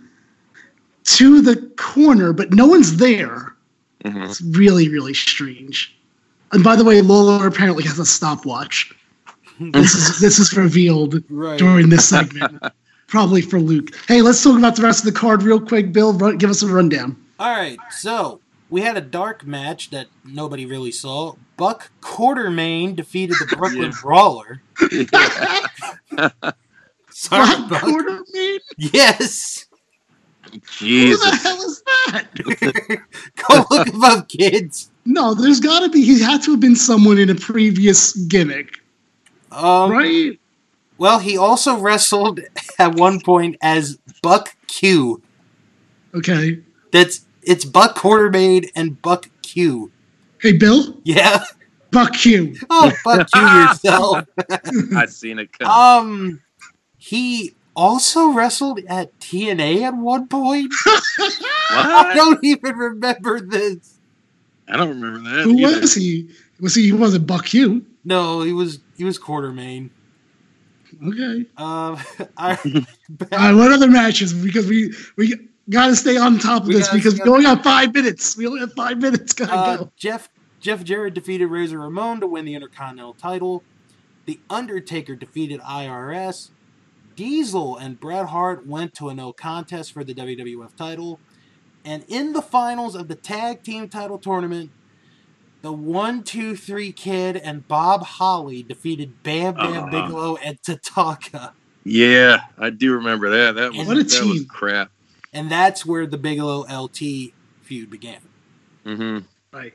[1.04, 3.56] to the corner, but no one's there.
[4.06, 4.26] Mhm.
[4.30, 5.98] It's really, really strange.
[6.54, 8.94] And by the way, Lawler apparently has a stopwatch.
[9.60, 11.60] This is this is revealed Right.
[11.60, 12.64] during this segment.
[13.12, 13.94] Probably for Luke.
[14.08, 15.92] Hey, let's talk about the rest of the card real quick.
[15.92, 17.18] Bill, run, give us a rundown.
[17.40, 21.34] All right, so we had a dark match that nobody really saw.
[21.58, 23.98] Buck Quartermain defeated the Brooklyn Yeah.
[24.02, 24.62] Brawler.
[27.10, 27.82] Sorry, Black Buck.
[27.82, 28.60] Quarter Man?
[28.78, 29.66] Yes.
[30.80, 33.02] Who the hell is that?
[33.48, 34.90] Go look him up, kids.
[35.06, 36.04] No, there's got to be.
[36.04, 38.80] He had to have been someone in a previous gimmick,
[39.52, 40.40] Um, right?
[41.02, 42.42] Well, he also wrestled
[42.78, 45.20] at one point as Buck Q.
[46.14, 46.60] Okay.
[46.92, 49.92] That's it's Buck Quartermain and Buck Q.
[50.40, 51.44] Hey, Bill, Yeah.
[51.90, 52.56] Buck Q.
[52.70, 54.28] Oh, Buck Q yourself.
[54.96, 55.68] I've seen it come.
[55.72, 56.42] Um,
[57.00, 60.72] he also wrestled at TNA at one point.
[61.72, 63.98] I don't even remember this.
[64.68, 65.46] I don't remember that.
[65.46, 65.82] Who either.
[65.82, 66.30] was he?
[66.60, 66.84] Was he?
[66.84, 67.84] He wasn't Buck Q.
[68.06, 69.90] No, he was he was Quartermain.
[71.06, 71.46] Okay.
[71.58, 71.98] Um,
[72.38, 73.54] I, All right.
[73.54, 74.34] What other matches?
[74.34, 75.36] Because we we
[75.70, 78.38] got to stay on top of We this because we on only got five minutes.
[78.38, 79.34] We only have five minutes.
[79.34, 79.92] Gotta uh, go.
[79.96, 83.64] Jeff Jeff Jarrett defeated Razor Ramon to win the Intercontinental title.
[84.26, 86.52] The Undertaker defeated IRS.
[87.16, 91.20] Diesel and Bret Hart went to a no contest for the WWF title.
[91.84, 94.70] And in the finals of the tag team title tournament,
[95.62, 99.86] the one, two, three kid and Bob Holly defeated Bam Bam Uh-huh.
[99.92, 101.52] Bigelow and Tatanka.
[101.84, 103.56] Yeah, I do remember that.
[103.56, 104.46] That was What a that was team.
[104.46, 104.92] crap.
[105.34, 108.20] And that's where the Bigelow LT feud began.
[108.86, 109.20] Mm-hmm.
[109.56, 109.74] Right.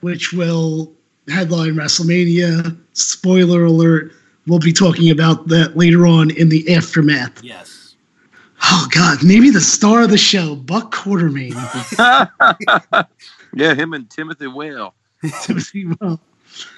[0.00, 0.92] Which will
[1.28, 2.76] headline WrestleMania.
[2.92, 4.12] Spoiler alert.
[4.46, 7.42] We'll be talking about that later on in the aftermath.
[7.42, 7.94] Yes.
[8.62, 11.52] Oh God, maybe the star of the show, Buck Quartermain.
[13.54, 14.94] yeah, him and Timothy Whale.
[15.42, 16.20] Timothy Well.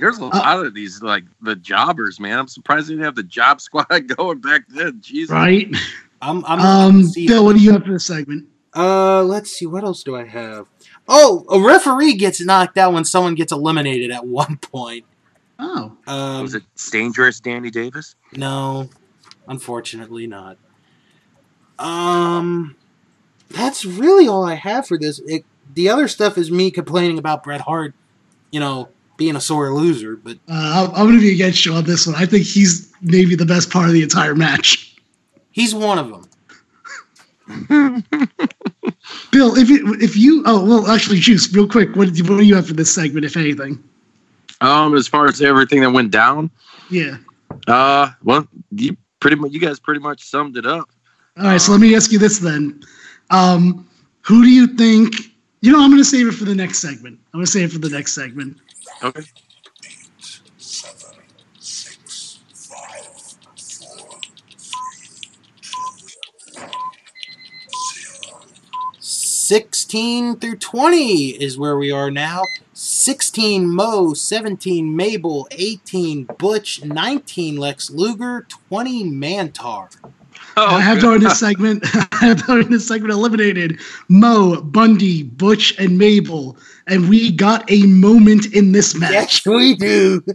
[0.00, 2.38] There's a Uh, lot of these, like the jobbers, man.
[2.38, 5.00] I'm surprised they didn't have the job squad going back then.
[5.00, 5.30] Jesus.
[5.30, 5.74] Right.
[6.20, 8.46] I'm, I'm Um, see- Bill, what do you have for this segment?
[8.74, 9.66] Uh, let's see.
[9.66, 10.66] What else do I have?
[11.08, 15.04] Oh, a referee gets knocked out when someone gets eliminated at one point.
[15.58, 18.14] Oh, Um, Was it dangerous, Danny Davis?
[18.36, 18.88] No,
[19.48, 20.56] unfortunately not.
[21.78, 22.76] Um,
[23.50, 25.20] that's really all I have for this.
[25.26, 27.94] It, the other stuff is me complaining about Bret Hart,
[28.50, 30.16] you know, being a sore loser.
[30.16, 32.16] But uh, I'm, I'm going to be against you on this one.
[32.16, 34.96] I think he's maybe the best part of the entire match.
[35.50, 36.24] he's one of them.
[39.32, 42.38] Bill, if you, if you, oh well, actually, Juice, real quick, what, do you- what
[42.38, 43.82] do you have for this segment, if anything?
[44.60, 46.50] Um, as far as everything that went down,
[46.90, 47.16] Yeah.
[47.68, 50.88] uh, well, you pretty much, you guys pretty much summed it up.
[51.38, 52.82] All right, so let me ask you this then.
[53.30, 53.88] Um,
[54.22, 55.14] who do you think?
[55.60, 57.18] You know, I'm going to save it for the next segment.
[57.32, 58.58] I'm going to save it for the next segment.
[59.02, 59.22] Okay.
[59.84, 60.08] eight,
[60.56, 61.16] seven,
[61.58, 65.78] six, five, four, three, two,
[66.60, 66.62] one,
[67.90, 68.40] zero.
[69.00, 72.42] 16 through 20 is where we are now.
[72.72, 79.88] 16 Mo, 17 Mabel, 18 Butch, 19 Lex Luger, 20 Mantaur.
[80.60, 85.78] Oh, I have during this segment, I have during this segment eliminated Mo, Bundy, Butch,
[85.78, 86.56] and Mabel,
[86.88, 89.12] and we got a moment in this match.
[89.12, 90.22] Yes, we do.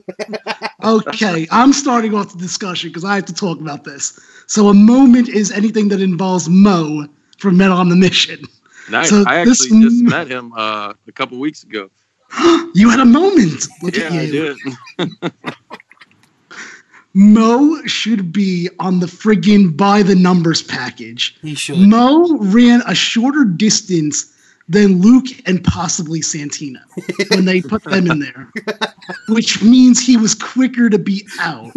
[0.84, 4.20] Okay, I'm starting off the discussion because I have to talk about this.
[4.48, 7.08] So a moment is anything that involves Mo
[7.38, 8.44] from Men on the Mission.
[8.90, 9.10] Nice.
[9.10, 11.90] So I this actually just met him uh, a couple weeks ago.
[12.74, 13.66] you had a moment.
[13.82, 14.58] Look yeah, at I did.
[17.14, 21.38] Mo should be on the friggin' by the numbers package.
[21.42, 21.78] He should.
[21.78, 24.32] Mo ran a shorter distance
[24.70, 26.80] than Luke and possibly Santino
[27.32, 28.50] when they put them in there,
[29.28, 31.72] which means he was quicker to be out.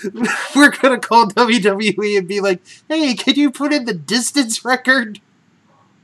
[0.56, 5.20] We're gonna call WWE and be like, "Hey, can you put in the distance record?"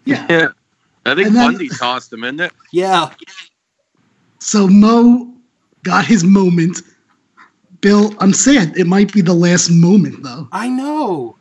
[0.04, 0.26] Yeah.
[0.28, 0.48] Yeah.
[1.06, 2.50] I think And then- Bundy tossed him in there.
[2.72, 3.10] Yeah,
[4.38, 5.34] So Mo
[5.82, 6.80] got his moment.
[7.84, 11.36] Bill, I'm sad it might be the last moment though, I know.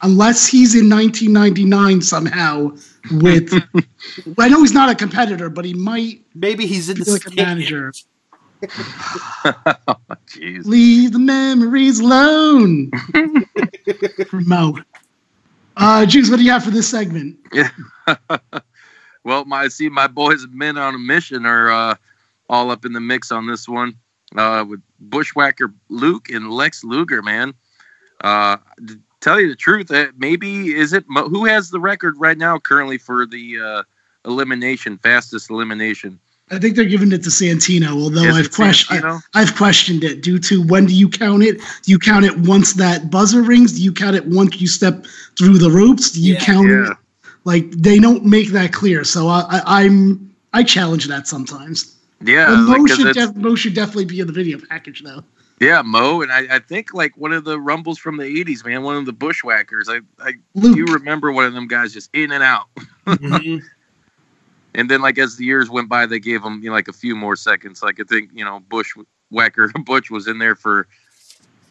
[0.00, 2.74] unless he's in 1999 somehow
[3.10, 3.52] with.
[4.38, 7.26] I know he's not a competitor, but he might Maybe he's in be the like
[7.26, 7.92] a manager.
[8.62, 10.64] Jeez.
[10.64, 12.90] Leave the memories alone.
[14.30, 14.78] For Mo.
[15.76, 17.36] Uh, Juice, what do you have for this segment?
[17.52, 17.68] Yeah.
[19.22, 21.94] well, my I see my boys and men on a mission are uh,
[22.48, 23.98] all up in the mix on this one
[24.36, 27.22] uh, with Bushwhacker Luke and Lex Luger.
[27.22, 27.54] Man,
[28.22, 32.38] uh, to tell you the truth, uh, maybe is it who has the record right
[32.38, 33.82] now currently for the uh,
[34.24, 36.18] elimination, fastest elimination?
[36.50, 39.00] I think they're giving it to Santino, although Is I've it questioned.
[39.02, 39.22] Santino?
[39.32, 41.56] I've questioned it due to when do you count it?
[41.82, 43.72] Do you count it once that buzzer rings?
[43.72, 45.06] Do you count it once you step
[45.38, 46.10] through the ropes?
[46.10, 46.44] Do you Yeah.
[46.44, 46.90] count Yeah.
[46.90, 46.96] it?
[47.46, 51.94] Like they don't make that clear, so I, I, I'm I challenge that sometimes.
[52.22, 55.02] Yeah, But Mo, like, 'cause should def- Mo should definitely be in the video package
[55.02, 55.22] though.
[55.60, 58.82] yeah, Mo, and I, I think like one of the rumbles from the '80s, man,
[58.82, 59.88] one of the Bushwhackers.
[59.88, 62.66] I, I Luke, do remember one of them guys just in and out.
[63.06, 63.62] Mhm.
[64.74, 66.92] and then like as the years went by, they gave him you know like a
[66.92, 67.82] few more seconds.
[67.82, 68.94] Like I think you know Bush
[69.32, 70.86] Wecker Butch was in there for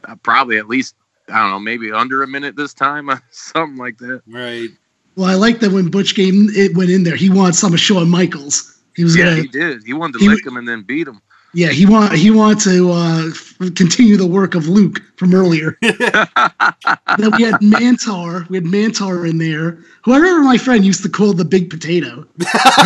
[0.06, 0.96] uh, probably at least
[1.30, 4.22] I don't know maybe under a minute this time, something like that.
[4.28, 4.70] Right.
[5.16, 7.80] Well, I like that when Butch game it went in there, he wanted some of
[7.80, 8.73] Shawn Michaels.
[8.96, 9.84] He was Yeah, gonna, he did.
[9.86, 11.22] He wanted to he lick w- him and then beat him.
[11.54, 13.32] yeah, he want he wanted to uh,
[13.76, 15.78] continue the work of Luke from earlier.
[15.82, 21.04] then we had Mantaur, we had Mantaur in there, who I remember my friend used
[21.04, 22.28] to call the Big Potato.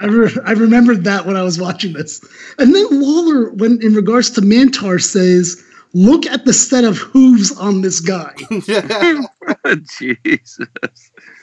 [0.00, 2.24] I, re- I remembered that when I was watching this.
[2.58, 5.62] And then Lawler, when in regards to Mantaur, says,
[5.94, 8.34] "Look at the set of hooves on this guy."
[9.84, 10.58] Jesus.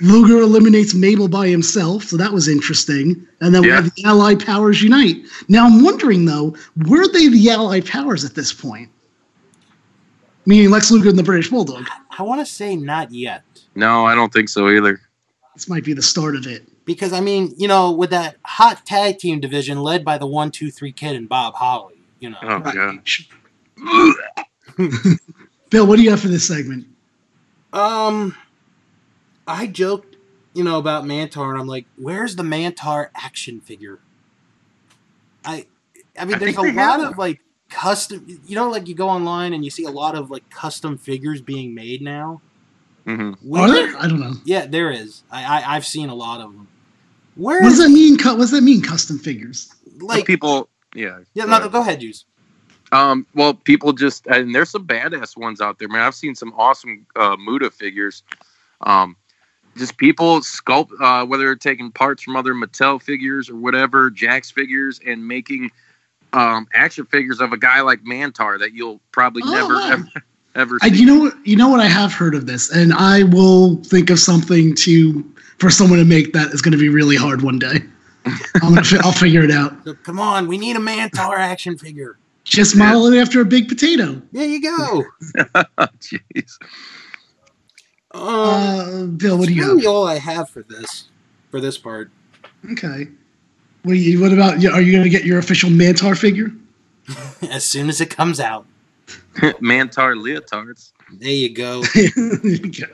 [0.02, 3.26] Luger eliminates Mabel by himself, so that was interesting.
[3.40, 5.26] And then we have the Allied powers unite.
[5.48, 6.56] Now I'm wondering though,
[6.88, 8.90] were they the Allied powers at this point?
[10.46, 11.88] Meaning Lex Luger and the British Bulldog.
[12.18, 13.44] I want to say not yet.
[13.74, 15.00] No, I don't think so either.
[15.54, 16.64] This might be the start of it.
[16.86, 20.52] Because, I mean, you know, with that hot tag team division led by the one,
[20.52, 22.38] two, three kid and Bob Holly, you know.
[22.44, 23.00] Oh god.
[25.72, 26.86] Bill, what do you have for this segment?
[27.74, 28.36] Um,
[29.48, 30.16] I joked,
[30.54, 34.00] you know, about Mantaur, and I'm like, "Where's the Mantaur action figure?"
[35.44, 35.66] I,
[36.18, 38.26] I mean, I there's think a lot of like custom.
[38.46, 41.42] You know, like you go online and you see a lot of like custom figures
[41.42, 42.42] being made now.
[43.06, 43.56] Mm-hmm.
[43.56, 43.96] Are there?
[43.98, 44.34] I don't know.
[44.46, 45.24] Yeah, there is.
[45.32, 46.68] I, I I've seen a lot of them.
[47.36, 48.18] Where What does that mean?
[48.18, 48.82] cu- What does that mean?
[48.82, 49.74] Custom figures?
[50.00, 50.26] like?
[50.26, 50.70] people.
[50.96, 51.20] Yeah.
[51.34, 51.72] Yeah, go no, ahead.
[51.72, 52.26] go ahead, Juice.
[52.92, 56.02] Um, well, people just and there's some badass ones out there, man.
[56.02, 58.24] I've seen some awesome uh, Muda figures.
[58.82, 59.16] Um,
[59.78, 64.52] just people sculpt, uh, whether they're taking parts from other Mattel figures or whatever, Jakks
[64.52, 65.72] figures, and making
[66.34, 69.90] um, action figures of a guy like Mantaur that you'll probably Oh, never wow.
[69.92, 70.08] ever
[70.56, 71.48] ever I, you know what?
[71.48, 71.80] You know what?
[71.80, 75.24] I have heard of this, and I will think of something to
[75.60, 77.80] for someone to make that is going to be really hard one day.
[78.26, 79.74] I'm gonna, fi- I'll figure it out.
[79.86, 82.18] So, come on, we need a Mantaur action figure.
[82.44, 84.22] Just model it after a big potato.
[84.32, 85.04] There you go.
[86.00, 86.52] Jeez.
[88.16, 89.90] Um, Uh, Bill, what do you really got?
[89.90, 91.10] all I have for this
[91.52, 92.10] for this part.
[92.72, 93.08] Okay.
[93.84, 94.56] What, do you, what about?
[94.66, 96.52] Are you going to get your official Mantaur figure?
[97.52, 98.66] As soon as it comes out,
[99.62, 100.92] Mantaur leotards.
[101.12, 101.84] there you go.
[101.94, 102.88] there you go.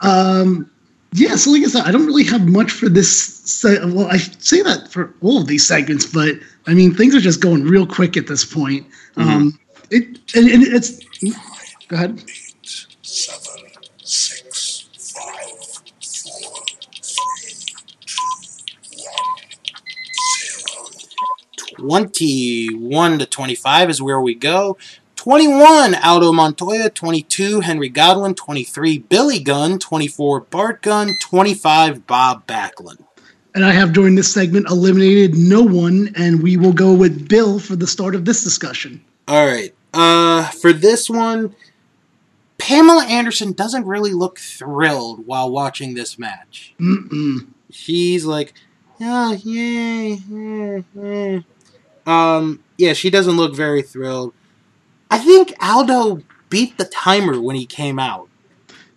[0.00, 0.70] Um,
[1.12, 3.10] yeah, so like I said, I don't really have much for this.
[3.44, 6.36] Se- well, I say that for all of these segments, but
[6.68, 8.86] I mean, things are just going real quick at this point.
[9.16, 9.58] Um,
[9.90, 10.04] it
[10.36, 11.00] and, and it's.
[11.88, 12.22] Go ahead.
[12.28, 13.64] eight, seven,
[14.04, 15.50] six, five,
[16.00, 16.64] four,
[17.02, 17.58] three,
[18.06, 18.22] two,
[19.02, 19.34] one,
[20.38, 21.69] zero.
[21.80, 24.76] 21 to 25 is where we go.
[25.16, 26.90] 21, Aldo Montoya.
[26.90, 28.34] 22, Henry Godwinn.
[28.34, 29.78] 23, Billy Gunn.
[29.78, 31.14] 24, Bart Gunn.
[31.22, 33.02] 25, Bob Backlund.
[33.54, 37.58] And I have during this segment eliminated no one, and we will go with Bill
[37.58, 39.02] for the start of this discussion.
[39.26, 39.74] All right.
[39.94, 41.54] Uh, for this one,
[42.58, 46.74] Pamela Anderson doesn't really look thrilled while watching this match.
[46.78, 47.46] Mm-mm.
[47.70, 48.52] She's like,
[49.00, 50.20] oh, yay.
[50.28, 51.40] yeah, yeah."
[52.06, 54.32] Um, yeah, she doesn't look very thrilled.
[55.10, 58.28] I think Aldo beat the timer when he came out.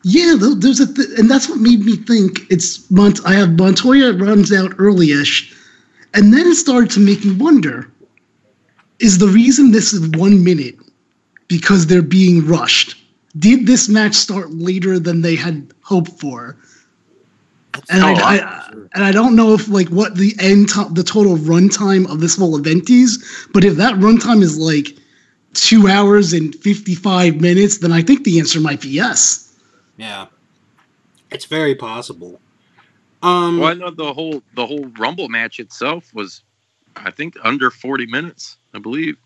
[0.04, 3.20] Yeah, there's a, th- and that's what made me think it's Mont.
[3.26, 5.56] I have Montoya runs out early-ish,
[6.14, 7.90] and then it started to make me wonder:
[9.00, 10.76] is the reason this is one minute
[11.48, 12.98] because they're being rushed?
[13.38, 16.58] Did this match start later than they had hoped for?
[17.90, 20.94] And Oh, I, I'm I and I don't know if like what the end time,
[20.94, 24.90] the total runtime of this whole event is, but if that runtime is like
[25.54, 29.56] two hours and fifty-five minutes, then I think the answer might be yes.
[29.98, 30.28] Yeah.
[31.32, 32.40] It's very possible.
[33.24, 36.44] Um, Well, I know the whole the whole Rumble match itself was,
[36.96, 38.58] I think, under forty minutes.
[38.74, 39.18] I believe.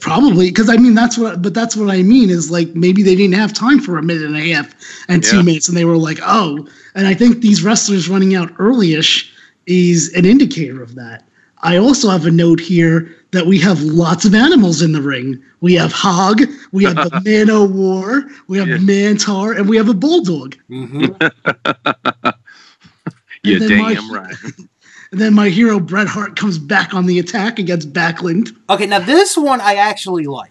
[0.00, 3.14] Probably because I mean that's what, but that's what I mean is like maybe they
[3.14, 4.74] didn't have time for a minute and a half
[5.08, 5.42] and two Yeah.
[5.42, 9.32] minutes, and they were like, oh, and I think these wrestlers running out early-ish
[9.66, 11.24] is an indicator of that.
[11.62, 15.42] I also have a note here that we have lots of animals in the ring.
[15.60, 16.42] We have Hog,
[16.72, 18.76] we have the Man O' War, we have Yeah.
[18.78, 20.56] Mantaur, and we have a Bulldog.
[20.70, 21.16] mhm.
[23.42, 24.34] Yeah, then my- damn right.
[25.14, 28.48] And then my hero Bret Hart comes back on the attack against Backlund.
[28.68, 30.50] Okay, now this one I actually like.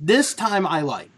[0.00, 1.10] This time I like.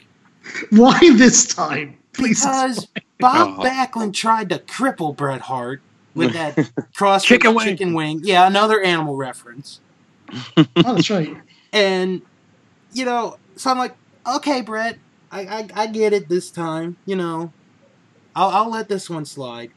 [0.70, 1.96] Why this time?
[2.14, 2.40] Please.
[2.44, 2.88] Because
[3.20, 3.62] Bob Oh.
[3.62, 5.80] Backlund tried to cripple Bret Hart
[6.16, 7.64] with that cross Chicken wing.
[7.64, 8.22] chicken wing.
[8.24, 9.78] Yeah, another animal reference.
[10.56, 11.36] Oh, that's right.
[11.72, 12.22] And,
[12.92, 13.94] you know, so I'm like,
[14.26, 14.98] okay, Bret,
[15.30, 16.96] I, I, I get it this time.
[17.06, 17.52] You know,
[18.34, 19.70] I'll, I'll let this one slide.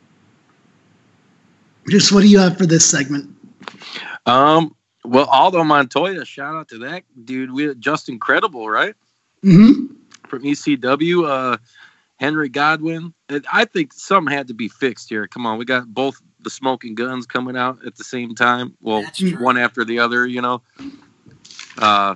[1.90, 3.30] Just what do you have for this segment?
[4.26, 7.52] Um, well, Aldo Montoya, shout out to that dude.
[7.52, 8.96] We had Justin Credible, right?
[9.42, 9.88] hmm
[10.28, 11.28] From ECW.
[11.28, 11.58] Uh,
[12.20, 13.14] Henry Godwinn.
[13.52, 15.28] I think something had to be fixed here.
[15.28, 18.78] Come on, we got both the Smoking Gunns coming out at the same time.
[18.82, 19.04] Well,
[19.40, 20.62] one after the other, you know.
[21.78, 22.16] Uh,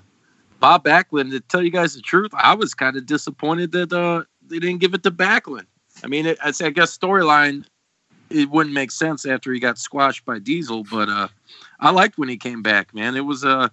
[0.59, 4.23] Bob Backlund, to tell you guys the truth, I was kind of disappointed that uh,
[4.47, 5.65] they didn't give it to Backlund.
[6.03, 7.65] I mean, it, I say- I guess storyline
[8.29, 11.27] it wouldn't make sense after he got squashed by Diesel, but uh,
[11.79, 13.15] I liked when he came back, man.
[13.15, 13.69] It was uh,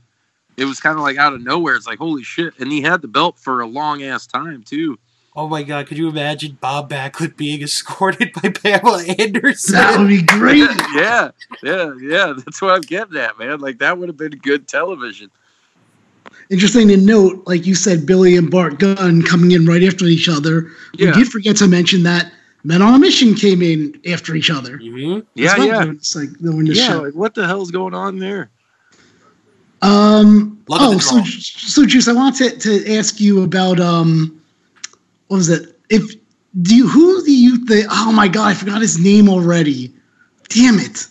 [0.57, 1.77] it was kind of like out of nowhere.
[1.77, 4.99] It's like holy shit, and he had the belt for a long ass time too.
[5.37, 9.75] Oh my god, could you imagine Bob Backlund being escorted by Pamela Anderson?
[9.75, 10.59] That would be great.
[10.95, 11.31] yeah,
[11.63, 12.35] yeah, yeah.
[12.37, 13.59] That's what I'm getting at, man.
[13.59, 15.31] Like that would have been good television.
[16.51, 20.29] Interesting to note, like you said, Billy and Bart Gunn coming in right after each
[20.29, 20.69] other.
[20.95, 21.07] Yeah.
[21.07, 22.33] We did forget to mention that
[22.65, 24.79] Men on a Mission came in after each other.
[24.79, 25.25] Mhm.
[25.35, 26.89] Yeah, yeah, during this, like during the yeah.
[26.89, 27.03] show.
[27.03, 28.51] Like, what the hell's going on there?
[29.83, 30.63] Um.
[30.67, 34.41] Look at oh, so so Juice, I wanted to, to ask you about um,
[35.29, 35.79] what was it?
[35.91, 36.15] If
[36.63, 37.87] do you who do you think?
[37.91, 39.93] Oh my god, I forgot his name already.
[40.49, 41.07] Damn it,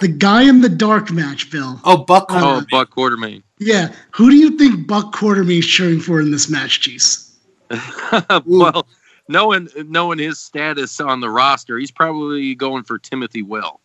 [0.00, 1.80] the guy in the dark match, Bill.
[1.84, 2.26] Oh, Buck.
[2.30, 3.42] Oh, Buck Quartermain.
[3.58, 7.36] Yeah, who do you think Buck Quartermain is cheering for in this match, Juice?
[8.46, 8.86] well,
[9.28, 13.80] knowing knowing his status on the roster, he's probably going for Timothy Well,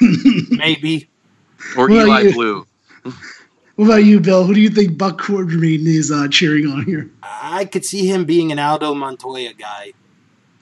[0.50, 1.08] Maybe.
[1.76, 2.66] or Well, Eli Blu.
[3.76, 4.44] What about you, Bill?
[4.44, 7.10] Who do you think Buck Quartermain is uh, cheering on here?
[7.22, 9.92] I could see him being an Aldo Montoya guy.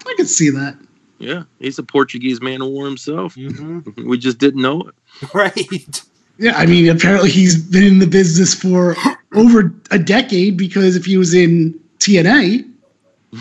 [0.07, 0.77] I could see that.
[1.19, 3.35] Yeah, he's a Portuguese man of war himself.
[3.35, 4.95] hmm We just didn't know it.
[5.35, 6.03] Right.
[6.39, 8.97] Yeah, I mean, apparently he's been in the business for
[9.37, 12.69] over a decade because if he was in TNA,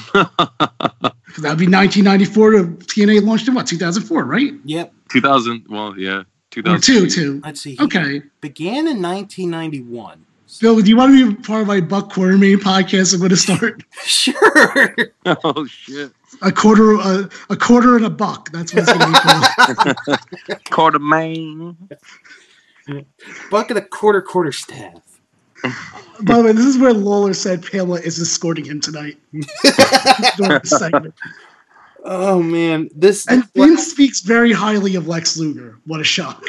[0.13, 4.53] that would be 1994 to TNA launched in what 2004, right?
[4.65, 4.93] Yep.
[5.11, 5.65] 2000.
[5.69, 6.81] Well, yeah, Or 2000.
[6.81, 7.41] two, two.
[7.43, 7.75] Let's see.
[7.75, 10.25] He Okay, began in 1991.
[10.61, 13.13] Bill, do you want to be part of my Buck Quartermain podcast?
[13.13, 14.95] I'm going to start Sure.
[15.25, 18.51] Oh shit, a quarter, uh, a quarter and a buck.
[18.51, 19.95] That's what it's going to
[20.57, 20.93] be called.
[20.93, 21.75] Quartermain.
[23.49, 25.01] Buck and a quarter quarter staff.
[26.21, 29.17] By the way, this is where Lawler said Pamela is escorting him tonight.
[29.31, 31.15] During the segment.
[32.03, 35.79] Oh man, this And Vince speaks very highly of Lex Luger.
[35.85, 36.43] What a shock.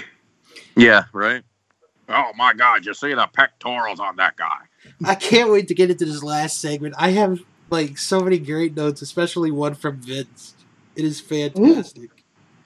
[0.76, 1.42] Yeah, right.
[2.08, 4.58] Oh my God, you see the pectorals on that guy.
[5.04, 6.94] I can't wait to get into this last segment.
[6.98, 7.40] I have
[7.70, 10.54] like so many great notes, especially one from Vince.
[10.96, 12.10] It is fantastic.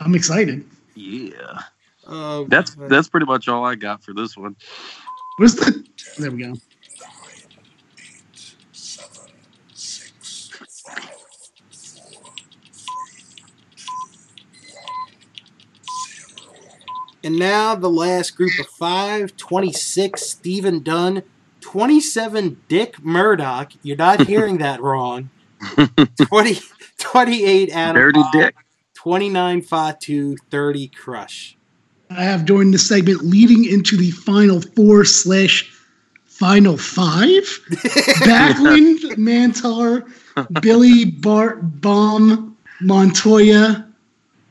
[0.01, 0.67] I'm excited.
[0.95, 1.61] Yeah,
[2.07, 2.89] Oh, that's God.
[2.89, 4.57] that's pretty much all I got for this one.
[5.39, 5.84] Where's the?
[6.18, 6.49] There we go.
[6.49, 6.59] nine,
[8.01, 9.30] eight, seven,
[9.72, 11.20] six, five, four,
[11.72, 13.45] three,
[13.76, 13.93] two,
[16.45, 16.80] one, zero.
[17.24, 21.22] And now the last group of five 26, Steven Dunn.
[21.61, 23.72] 27, Dick Murdoch.
[23.82, 25.30] You're not hearing that wrong.
[26.20, 26.61] 20,
[26.99, 27.95] 28, Adam.
[28.03, 28.57] Dirty Bomb, dick.
[28.95, 30.36] 29, Fatu.
[30.51, 31.58] 30, Crush.
[32.11, 35.71] I have during the segment leading into the final four slash
[36.25, 37.43] final five.
[38.25, 40.11] Backlund, Mantaur,
[40.63, 43.87] Billy, Bart, Bomb, Montoya,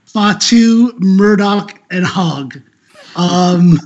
[0.06, 2.62] Fatu, Murdoch, and Hogg.
[3.16, 3.80] Um,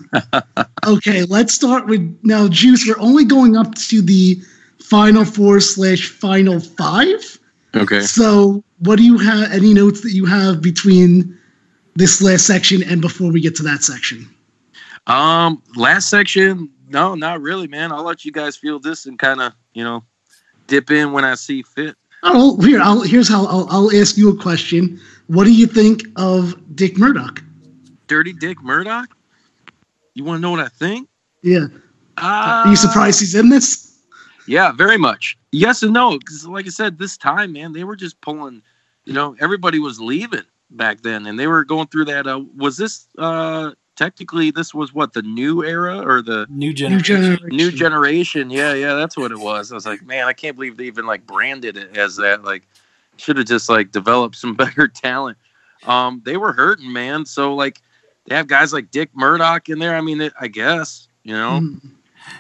[0.88, 2.48] okay, let's start with now.
[2.48, 4.42] Juice, we're only going up to the
[4.80, 7.40] final four slash final five.
[7.76, 8.02] Okay.
[8.02, 9.52] So, what do you have?
[9.52, 11.38] Any notes that you have between
[11.96, 14.34] this last section and before we get to that section?
[15.08, 17.92] Um, last section, no, not really, man.
[17.92, 20.04] I'll let you guys feel this and kind of, you know,
[20.68, 21.96] dip in when I see fit.
[22.24, 25.00] Oh, here, I'll, here's how I'll, I'll ask you a question.
[25.28, 27.42] What do you think of Dick Murdoch?
[28.08, 29.10] Dirty Dick Murdoch.
[30.14, 31.10] You want to know what I think?
[31.42, 31.68] Yeah,
[32.18, 33.98] Uh, are you surprised he's in this?
[34.48, 35.38] Yeah, very much.
[35.52, 38.62] Yes and no, because like I said, this time, man, they were just pulling.
[39.06, 42.28] You know, everybody was leaving back then, and they were going through that.
[42.28, 46.74] Uh, was this uh technically this was what the new era or the New New
[46.74, 47.04] generation.
[47.04, 47.48] generation.
[47.50, 48.50] new generation?
[48.50, 49.72] Yeah, yeah, that's what it was.
[49.72, 52.44] I was like, man, I can't believe they even like branded it as that.
[52.44, 52.64] Like,
[53.18, 55.38] should have just like developed some better talent.
[55.84, 57.26] Um, they were hurting, man.
[57.26, 57.82] So like,
[58.26, 59.96] they have guys like Dick Murdoch in there.
[59.96, 61.60] I mean, it, I guess you know.
[61.62, 61.92] Mm.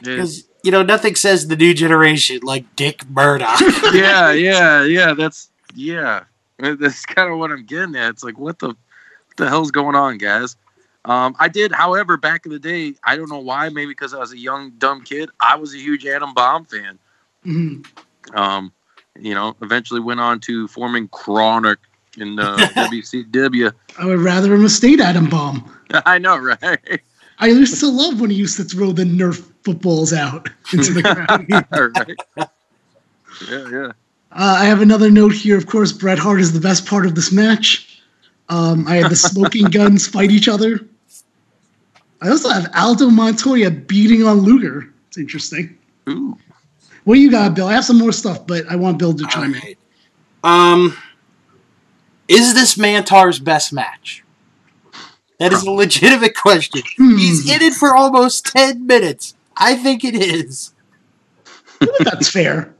[0.03, 3.59] Because, you know, nothing says the new generation like Dick Murdoch.
[3.93, 5.13] yeah, yeah, yeah.
[5.13, 6.23] That's yeah.
[6.79, 8.09] That's kind of what I'm getting at.
[8.11, 10.55] It's like what the what the hell's going on, guys?
[11.03, 14.19] Um, I did, however, back in the day, I don't know why, maybe because I
[14.19, 15.29] was a young dumb kid.
[15.39, 16.99] I was a huge Adam Bomb fan.
[17.45, 17.85] Mhm.
[18.35, 18.71] Um,
[19.19, 21.77] you know, eventually went on to forming KroniK
[22.17, 23.73] in uh, WCW.
[23.97, 25.75] I would rather him a state Adam Bomb.
[26.05, 27.01] I know, right?
[27.39, 31.01] I used to love when he used to throw the Nerf footballs out into the
[31.01, 31.95] crowd.
[31.97, 32.47] right.
[33.49, 33.91] Yeah, yeah.
[34.31, 35.57] Uh, I have another note here.
[35.57, 38.01] Of course, Bret Hart is the best part of this match.
[38.49, 40.79] Um, I had the smoking guns fight each other.
[42.21, 44.93] I also have Aldo Montoya beating on Luger.
[45.07, 45.77] It's interesting.
[46.07, 46.37] Ooh.
[47.03, 47.67] What you got, Bill?
[47.67, 49.75] I have some more stuff, but I want Bill to chime in.
[50.43, 50.95] Um,
[52.27, 54.23] is this Mantaur's best match?
[55.39, 56.83] That is a legitimate question.
[56.97, 57.17] Hmm.
[57.17, 59.35] He's in it for almost 10 minutes.
[59.57, 60.73] I think it is.
[61.99, 62.73] That's fair.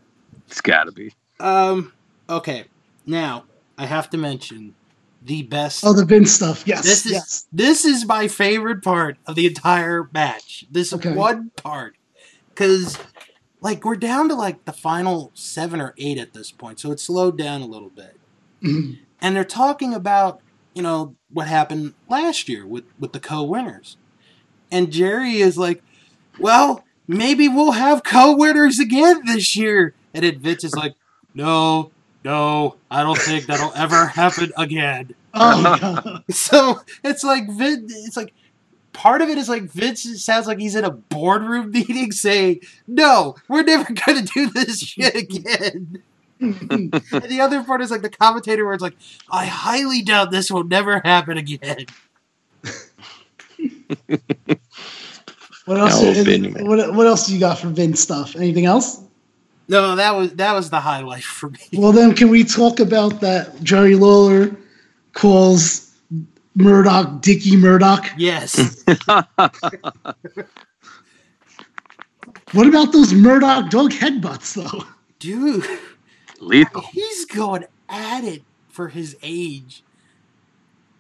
[0.48, 1.14] It's got to be.
[1.42, 1.94] Um,
[2.30, 2.66] okay.
[3.06, 3.46] Now,
[3.78, 4.76] I have to mention
[5.24, 5.84] the best.
[5.86, 6.64] Oh, the Vince stuff.
[6.66, 6.84] Yes.
[6.84, 7.48] this is yes.
[7.52, 10.66] this is my favorite part of the entire match.
[10.72, 11.14] This Okay.
[11.14, 11.96] one part,
[12.50, 12.98] because
[13.62, 17.04] like we're down to like the final seven or eight at this point, so it's
[17.04, 18.18] slowed down a little bit.
[18.64, 19.00] Mhm.
[19.20, 20.40] and they're talking about
[20.76, 23.98] you know what happened last year with with the co-winners
[24.72, 25.82] and jerry is like
[26.38, 30.94] well maybe we'll have co-winners again this year and then vince is like
[31.34, 31.92] no
[32.24, 38.34] no i don't think that'll ever happen again Oh, so it's like vince it's like
[38.92, 43.36] part of it is like vince sounds like he's in a boardroom meeting saying no
[43.48, 46.04] we're never gonna do this shit again
[46.42, 48.96] and the other part is like the commentator where it's like,
[49.30, 51.86] I highly doubt this will never happen again.
[55.66, 56.02] what else?
[56.02, 56.66] Benjamin.
[56.68, 58.36] what, what else do you got for Vince stuff?
[58.36, 59.04] Anything else?
[59.72, 61.60] No, that was that was the highlight for me.
[61.74, 63.64] Well, then, can we talk about that?
[63.64, 64.54] Jerry Lawler
[65.14, 65.90] calls
[66.56, 68.06] Murdoch Dickie Murdoch.
[68.18, 68.84] Yes.
[72.54, 74.84] What about those Murdoch dog headbutts, though?
[75.20, 75.66] Dude,
[76.42, 76.82] Lethal.
[76.92, 79.84] he's going at it for his age.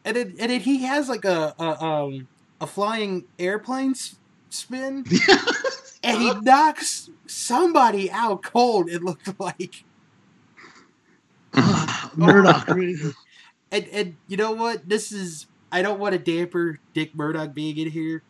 [0.06, 2.28] And it, and it, he has like a, a um
[2.62, 4.16] a flying airplane s-
[4.50, 5.04] spin
[6.04, 9.84] and he knocks somebody out cold it looked like.
[12.16, 12.68] Murdoch.
[12.70, 14.88] And and you know what?
[14.88, 18.24] This is I don't want to damper Dick Murdoch being in here.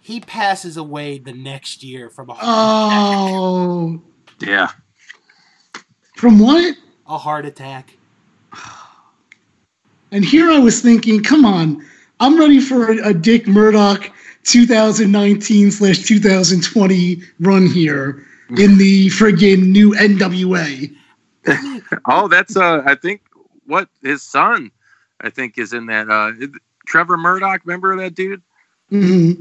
[0.00, 4.02] He passes away the next year from a heart, Oh,
[4.40, 4.70] Yeah.
[6.16, 6.76] from what?
[7.06, 7.96] a heart attack.
[10.12, 11.84] And here I was thinking, come on,
[12.20, 14.10] I'm ready for a, a Dick Murdoch
[14.44, 18.26] 2019 slash 2020 run here
[18.58, 20.94] in the friggin' new NWA.
[22.06, 23.20] Oh, that's uh I think
[23.66, 24.70] what his son
[25.20, 26.32] I think is in that uh
[26.86, 28.42] Trevor Murdoch, remember that dude?
[28.88, 29.32] hmm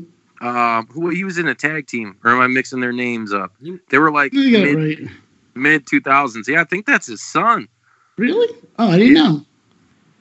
[0.42, 2.18] Um who he was in a tag team.
[2.24, 3.54] Or am I mixing their names up?
[3.90, 5.10] They were like You got it mid right.
[5.56, 6.48] mid two thousands.
[6.50, 7.68] Yeah, I think that's his son.
[8.18, 8.54] Really?
[8.78, 9.46] Oh, I didn't know.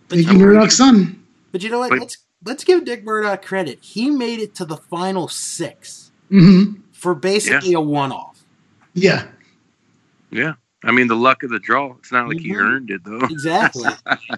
[0.08, 1.22] But Dickie Murdoch's son.
[1.50, 1.90] but you know what?
[1.90, 3.78] But- let's let's give Dick Murdoch credit.
[3.82, 8.44] He made it to the final six hmm for basically a one off.
[8.94, 9.26] Yeah.
[10.30, 10.54] Yeah.
[10.84, 11.94] I mean the luck of the draw.
[11.98, 12.60] It's not like he Mhm.
[12.62, 13.24] earned it though.
[13.26, 13.88] Exactly.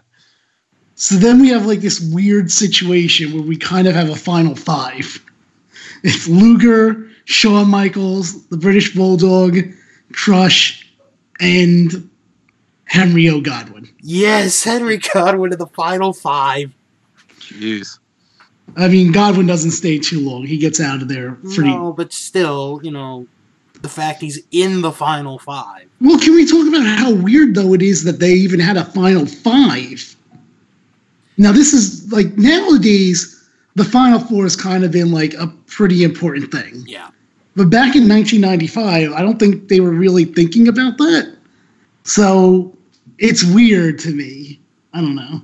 [0.96, 4.54] So then we have like this weird situation where we kind of have a final
[4.54, 5.18] five.
[6.04, 9.56] It's Luger, Shawn Michaels, the British Bulldog,
[10.12, 10.88] Crush,
[11.40, 12.08] and
[12.84, 13.40] Henry O.
[13.40, 13.88] Godwinn.
[14.02, 16.70] yes, Henry Godwinn in the final five.
[17.48, 17.98] Jeez.
[18.76, 20.46] I mean, Godwinn doesn't stay too long.
[20.46, 21.70] He gets out of there pretty.
[21.70, 23.26] No, but still, you know,
[23.82, 25.88] the fact he's in the final five.
[26.00, 28.84] Well, can we talk about how weird though it is that they even had a
[28.84, 30.16] final five?
[31.36, 33.30] Now this is like nowadays
[33.74, 36.84] the final four has kind of been like a pretty important thing.
[36.86, 37.10] Yeah.
[37.56, 41.36] But back in 1995, I don't think they were really thinking about that.
[42.04, 42.76] So
[43.18, 44.60] it's weird to me.
[44.92, 45.42] I don't know.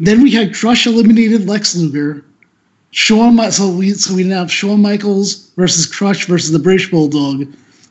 [0.00, 2.24] Then we had Crush eliminated Lex Luger.
[2.90, 7.46] Shawn, so we so we didn't have Shawn Michaels versus Crush versus the British Bulldog.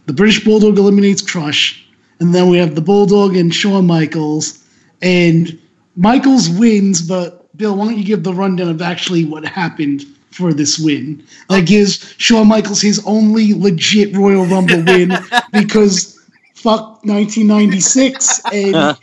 [0.07, 1.87] The British Bulldog eliminates Crush,
[2.19, 4.65] and then we have the Bulldog and Shawn Michaels,
[5.03, 5.57] and
[5.95, 7.01] Michaels wins.
[7.01, 11.23] But Bill, why don't you give the rundown of actually what happened for this win?
[11.47, 15.13] That gives Shawn Michaels his only legit Royal Rumble win
[15.53, 16.18] because
[16.61, 18.97] fuck 1996, and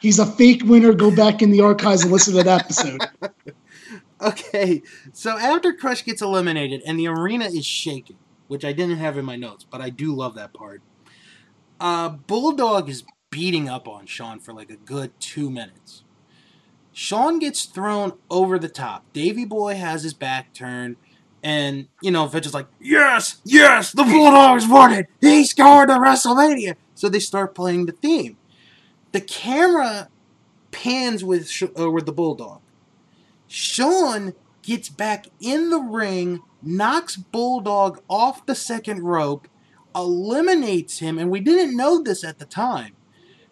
[0.00, 0.92] he's a fake winner.
[0.92, 3.00] Go back in the archives and listen to that episode.
[4.20, 4.80] Okay,
[5.12, 8.16] so after Crush gets eliminated and the arena is shaking,
[8.48, 10.80] which I didn't have in my notes, but I do love that part.
[11.78, 16.04] Uh, Bulldog is beating up on Shawn for like a good two minutes.
[16.92, 19.04] Shawn gets thrown over the top.
[19.12, 20.96] Davy Boy has his back turned,
[21.44, 25.06] and you know Vince is like, "Yes, yes, the Bulldogs won it.
[25.20, 28.38] He scored the WrestleMania." So they start playing the theme.
[29.12, 30.08] The camera
[30.72, 32.60] pans with uh, with the Bulldog.
[33.46, 39.48] Shawn gets back in the ring, knocks Bulldog off the second rope,
[39.94, 42.94] eliminates him, and we didn't know this at the time.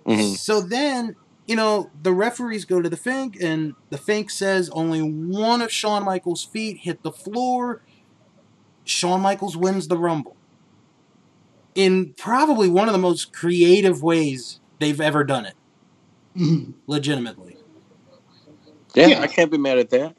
[0.06, 0.36] Mhm.
[0.36, 1.16] So then,
[1.46, 5.72] you know, the referees go to the Fink, and the Fink says only one of
[5.72, 7.82] Shawn Michaels' feet hit the floor.
[8.84, 10.36] Shawn Michaels wins the Rumble.
[11.74, 15.54] In probably one of the most creative ways they've ever done it,
[16.36, 16.74] Mhm.
[16.86, 17.56] legitimately.
[18.94, 19.20] Yeah, Yeah.
[19.22, 20.16] I can't be mad at that.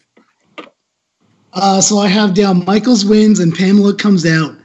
[1.53, 4.55] Uh, so I have down Michaels wins and Pamela comes out.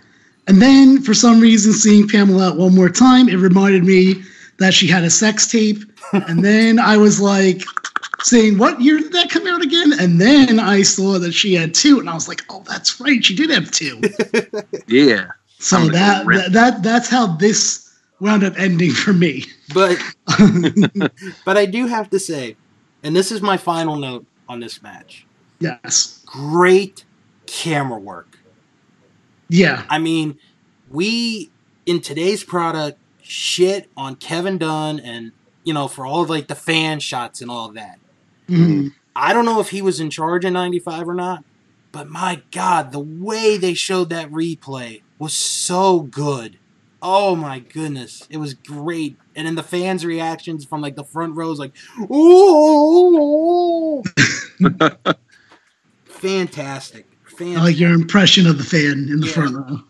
[0.46, 4.22] And then for some reason, seeing Pamela out one more time, it reminded me
[4.59, 5.78] that she had a sex tape.
[6.12, 7.62] And then I was like,
[8.22, 9.92] saying, What year did that come out again?
[9.98, 13.24] And then I saw that she had two, and I was like, Oh, that's right,
[13.24, 14.00] she did have two.
[14.86, 15.28] Yeah.
[15.61, 19.44] So that, that that that's how this wound up ending for me.
[19.74, 19.98] But
[21.44, 22.56] but I do have to say,
[23.02, 25.26] and this is my final note on this match.
[25.59, 26.22] yes.
[26.26, 27.04] Great
[27.46, 28.38] camera work.
[29.48, 29.84] Yeah.
[29.88, 30.38] I mean,
[30.90, 31.50] we
[31.86, 35.32] in today's product shit on Kevin Dunn and
[35.69, 37.99] you know for all of like the fan shots and all that.
[38.49, 38.93] Mhm.
[39.14, 41.45] I don't know if he was in charge in 95 or not,
[41.93, 46.57] but my god, the way they showed that replay was so good.
[47.03, 49.19] Oh my goodness, it was great.
[49.37, 54.03] And then the fans' reactions from like the front rows, like, ooh,
[56.07, 57.62] fantastic, I fantastic.
[57.62, 59.33] like your impression of the fan in the Yeah.
[59.33, 59.81] front row.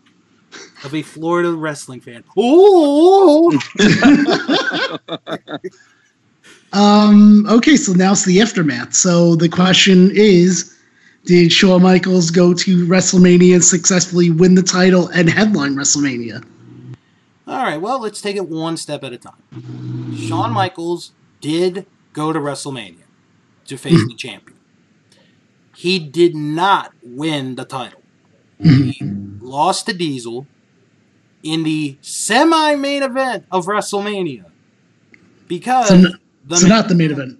[0.83, 2.23] Of a Florida wrestling fan.
[2.39, 3.51] Ooh,
[6.71, 8.93] Um, okay, so now it's the aftermath.
[8.93, 10.75] So the question is
[11.25, 16.45] Did Shawn Michaels go to WrestleMania and successfully win the title and headline WrestleMania?
[17.47, 20.15] All right, well, let's take it one step at a time.
[20.15, 21.11] Shawn Michaels
[21.41, 23.03] did go to WrestleMania
[23.65, 24.57] to face the champion.
[25.75, 28.01] He did not win the title.
[28.61, 28.99] He
[29.39, 30.45] lost to Diesel
[31.43, 34.45] in the semi main event of WrestleMania
[35.47, 37.39] because So, n- the so not the main event.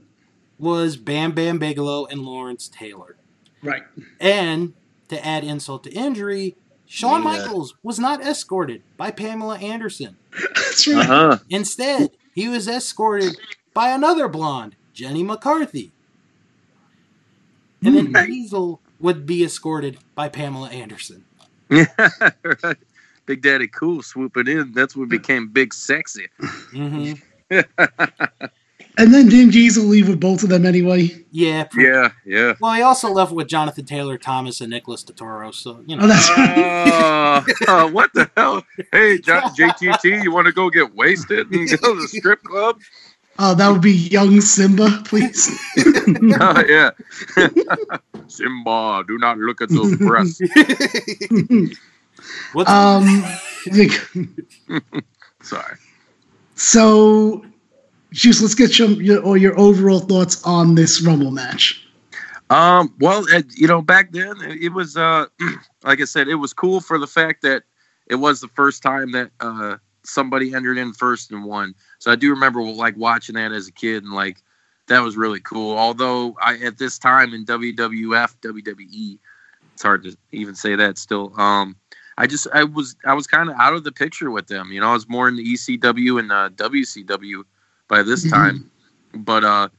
[0.57, 3.15] was Bam Bam Bigelow and Lawrence Taylor.
[3.61, 3.83] Right.
[4.19, 4.73] And
[5.09, 7.29] to add insult to injury, Shawn Yeah.
[7.39, 10.15] Michaels was not escorted by Pamela Anderson.
[10.55, 11.09] That's right.
[11.09, 11.37] Uh-huh.
[11.49, 13.35] Instead, he was escorted
[13.73, 15.91] by another blonde, Jenny McCarthy.
[17.83, 18.25] And then.
[18.27, 21.25] Diesel would be escorted by Pamela Anderson.
[21.71, 21.85] Yeah.
[22.63, 22.77] right.
[23.29, 24.71] Big Daddy Cool swooping in.
[24.73, 26.29] That's what became Big Sexy.
[26.71, 27.11] hmm
[28.97, 31.11] And then didn't Diesel leave with both of them anyway?
[31.31, 31.65] Yeah.
[31.65, 32.55] pretty- Yeah, yeah.
[32.59, 36.03] Well, he also left with Jonathan Taylor Thomas and Nicholas Turturro, so, you know.
[36.03, 37.45] Oh, that's right.
[37.67, 38.63] Uh, what the hell?
[38.91, 42.79] Hey, J- JTT, you want to go get wasted and go to the strip club?
[43.37, 45.47] Oh, that would be young Simba, please.
[45.77, 46.89] Oh, yeah.
[48.27, 50.41] Simba, do not look at those breasts.
[52.53, 53.23] What's um,
[55.41, 55.75] Sorry.
[56.55, 57.45] so,
[58.11, 61.85] Juice, let's get your, your, or your overall thoughts on this Rumble match.
[62.49, 65.25] Um, well, uh, you know, back then it was, uh,
[65.83, 67.63] like I said, it was cool for the fact that
[68.07, 71.75] it was the first time that uh, somebody entered in first and won.
[71.99, 74.41] So I do remember like watching that as a kid and like
[74.87, 75.77] that was really cool.
[75.77, 79.19] Although I at this time in WWF, WWE,
[79.73, 81.33] it's hard to even say that still.
[81.39, 81.75] Um,
[82.19, 84.71] I just I was I was kind of out of the picture with them.
[84.71, 87.45] You know, I was more in the ECW and uh, WCW
[87.87, 88.29] by this Mhm.
[88.29, 88.71] time.
[89.15, 89.69] But uh,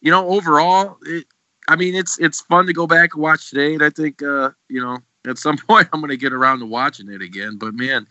[0.00, 1.26] you know, overall, it,
[1.68, 4.50] I mean, it's it's fun to go back and watch today, and I think uh,
[4.68, 4.98] you know
[5.28, 7.58] at some point I'm gonna get around to watching it again.
[7.58, 8.06] But man,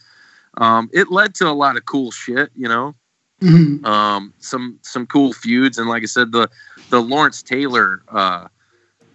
[0.57, 2.51] um, it led to a lot of cool shit.
[2.55, 2.95] You know,
[3.41, 3.83] Mhm.
[3.85, 6.47] um, some some cool feuds, and like I said, the
[6.91, 8.47] the Lawrence Taylor uh,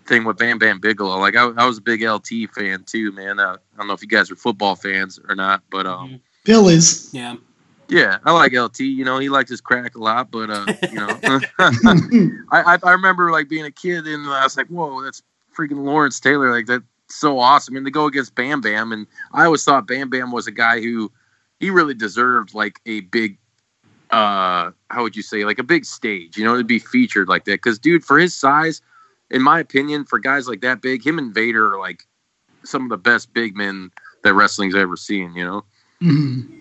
[0.07, 1.19] thing with Bam Bam Bigelow.
[1.19, 3.41] Like I, I was a big LT fan too, man.
[3.41, 6.69] Uh, I don't know if you guys are football fans or not, but um, Bill
[6.69, 7.11] is.
[7.13, 7.37] yeah.
[7.89, 8.81] yeah, I like LT.
[8.81, 11.19] You know, he liked his crack a lot, but uh, you know,
[12.51, 15.23] I, I I remember like being a kid and I was like, whoa, that's
[15.57, 16.51] freaking Lawrence Taylor.
[16.51, 17.77] Like that's so awesome.
[17.77, 20.81] And to go against Bam Bam, and I always thought Bam Bam was a guy
[20.81, 21.11] who
[21.61, 23.39] he really deserved like a big,
[24.11, 26.37] uh, how would you say, like a big stage.
[26.37, 27.63] You know, to be featured like that.
[27.63, 28.83] Because dude, for his size,
[29.31, 32.05] in my opinion, for guys like that big, him and Vader are like
[32.65, 33.91] some of the best big men
[34.23, 35.35] that wrestling's ever seen.
[35.35, 35.65] You know.
[36.03, 36.61] Mhm.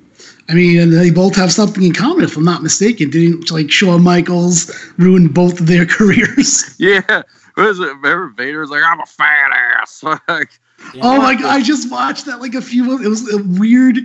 [0.49, 3.09] I mean, and they both have something in common, if I'm not mistaken.
[3.09, 6.75] Didn't like Shawn Michaels ruin both of their careers?
[6.79, 7.23] Yeah.
[7.55, 7.87] What is it?
[7.87, 10.03] Remember Vader's like, I'm a fat ass.
[10.27, 10.59] like,
[10.93, 11.01] yeah.
[11.03, 11.45] oh my god!
[11.45, 13.05] I just watched that like a few months.
[13.05, 13.97] It was a weird.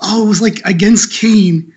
[0.00, 1.72] Oh, it was like against Kane.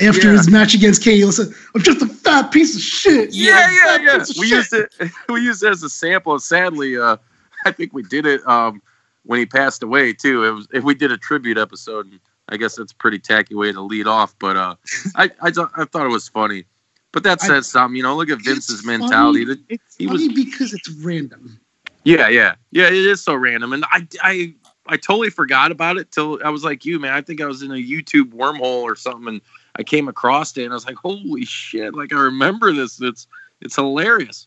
[0.00, 0.32] After Yeah.
[0.38, 4.02] his match against Kane, was "I'm just a fat piece of shit." yeah, yeah, Fat
[4.02, 4.18] yeah.
[4.38, 4.92] We shit." used it.
[5.28, 6.38] We used it as a sample.
[6.38, 7.16] Sadly, uh,
[7.66, 8.80] I think we did it um,
[9.24, 10.44] when he passed away too.
[10.44, 12.06] It was if we did a tribute episode.
[12.06, 14.76] And I guess that's a pretty tacky way to lead off, but uh,
[15.16, 16.64] I, I thought- I thought it was funny.
[17.12, 18.14] But that I- says something, you know.
[18.16, 19.44] Look at Vince's mentality.
[19.46, 21.58] funny- It's he was- because it's random.
[22.04, 22.86] Yeah, yeah, yeah.
[22.86, 24.54] It is so random, and I, I,
[24.86, 27.12] I totally forgot about it till I was like you, man.
[27.12, 29.40] I think I was in a YouTube wormhole or something, and
[29.78, 33.00] I came across it, and I was like, "Holy shit!" Like I remember this.
[33.00, 33.26] It's
[33.60, 34.46] it's hilarious,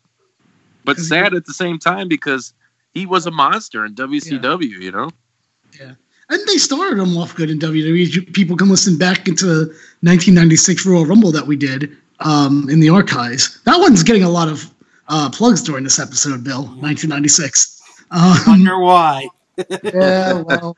[0.83, 2.53] but sad at the same time because
[2.93, 4.81] he was a monster in WCW.
[4.81, 5.09] You know?
[5.79, 5.93] Yeah.
[6.29, 8.33] And they started him off good in WWE.
[8.33, 9.45] People can listen back into
[10.01, 13.61] 1996 Royal Rumble that we did um, in the archives.
[13.63, 14.73] That one's getting a lot of
[15.09, 16.63] uh, plugs during this episode, Bill.
[16.63, 17.81] 1996.
[18.11, 19.27] Um, Wonder why.
[19.83, 20.77] yeah, well.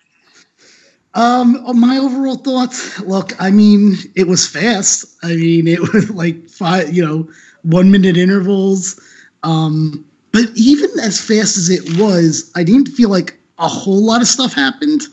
[1.16, 3.00] Um, my overall thoughts.
[3.02, 5.18] Look, I mean, it was fast.
[5.24, 7.30] I mean, it was like five, you know,
[7.64, 9.00] one minute intervals.
[9.44, 14.22] Um, but even as fast as it was, I didn't feel like a whole lot
[14.22, 15.04] of stuff happened.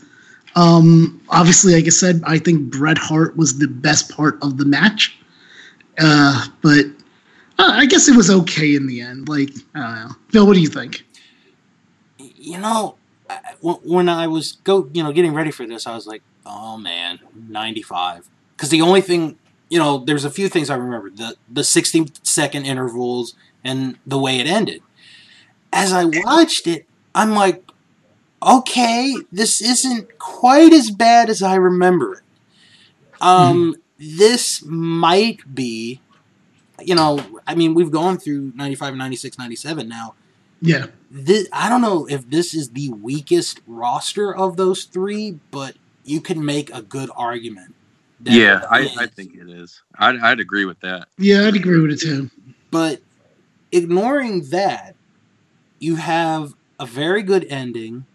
[0.56, 4.64] Um, obviously, like I said, I think Bret Hart was the best part of the
[4.64, 5.16] match.
[5.98, 6.86] Uh, but
[7.58, 9.28] uh, I guess it was okay in the end.
[9.28, 10.16] Like, I don't know.
[10.30, 11.04] Phil, what do you think?
[12.18, 12.96] You know,
[13.30, 13.54] I-
[13.84, 17.20] when- I was go, you know, getting ready for this, I was like, oh man,
[17.48, 18.28] 95.
[18.56, 19.36] Because the only thing,
[19.68, 24.18] you know, there's a few things I remember the the 60 second intervals and the
[24.18, 24.82] way it ended.
[25.72, 27.62] As I watched it, I'm like,
[28.42, 32.22] okay, this isn't quite as bad as I remember it.
[33.20, 36.00] Um, this might be,
[36.80, 40.14] you know, I mean, we've gone through 95, 96, 97 now
[40.60, 40.86] Yeah.
[41.10, 46.20] this, I don't know if this is the weakest roster of those three, but you
[46.20, 47.74] can make a good argument.
[48.20, 49.82] that Yeah, I, I think it is.
[49.98, 51.08] I'd, I'd agree with that.
[51.18, 52.30] Yeah, I'd agree with it too.
[52.70, 53.00] But
[53.72, 54.94] ignoring that,
[55.78, 58.06] you have a very good ending.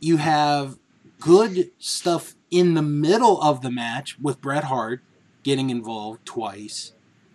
[0.00, 0.76] You have
[1.20, 5.00] good stuff in the middle of the match with Bret Hart
[5.42, 6.92] getting involved twice.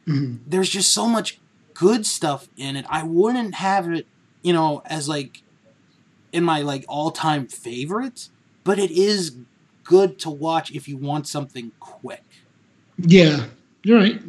[0.07, 0.39] Mhm.
[0.47, 1.38] there's just so much
[1.73, 2.85] good stuff in it.
[2.88, 4.07] I wouldn't have it,
[4.48, 5.43] you know, as like
[6.32, 8.30] in my like all-time favorites,
[8.64, 9.36] but it is
[9.84, 12.24] good to watch if you want something quick.
[12.98, 13.48] Yeah,
[13.84, 14.22] you're right.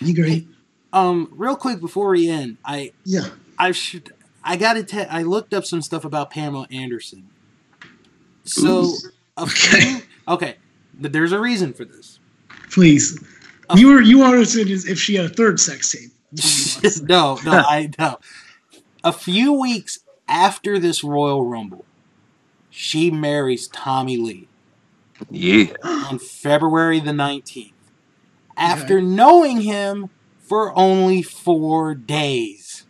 [0.00, 0.48] You agree?
[0.94, 3.28] Um, real quick before we end, I Yeah.
[3.58, 7.28] I should I got to te- I looked up some stuff about Pamela Anderson.
[8.44, 8.94] So Ooh.
[9.36, 9.42] a
[10.26, 10.56] okay,
[11.02, 12.18] th- there's a reason for this.
[12.70, 13.22] Please.
[13.68, 13.76] Oh.
[13.76, 16.12] You were you are as if she had a third sex tape.
[17.02, 18.18] no, no, I know.
[19.08, 21.86] A few weeks after this Royal Rumble,
[22.68, 24.48] she marries Tommy Lee
[25.30, 25.72] Yeah.
[25.82, 27.72] on February the 19th.
[28.54, 32.84] After knowing him for only four days.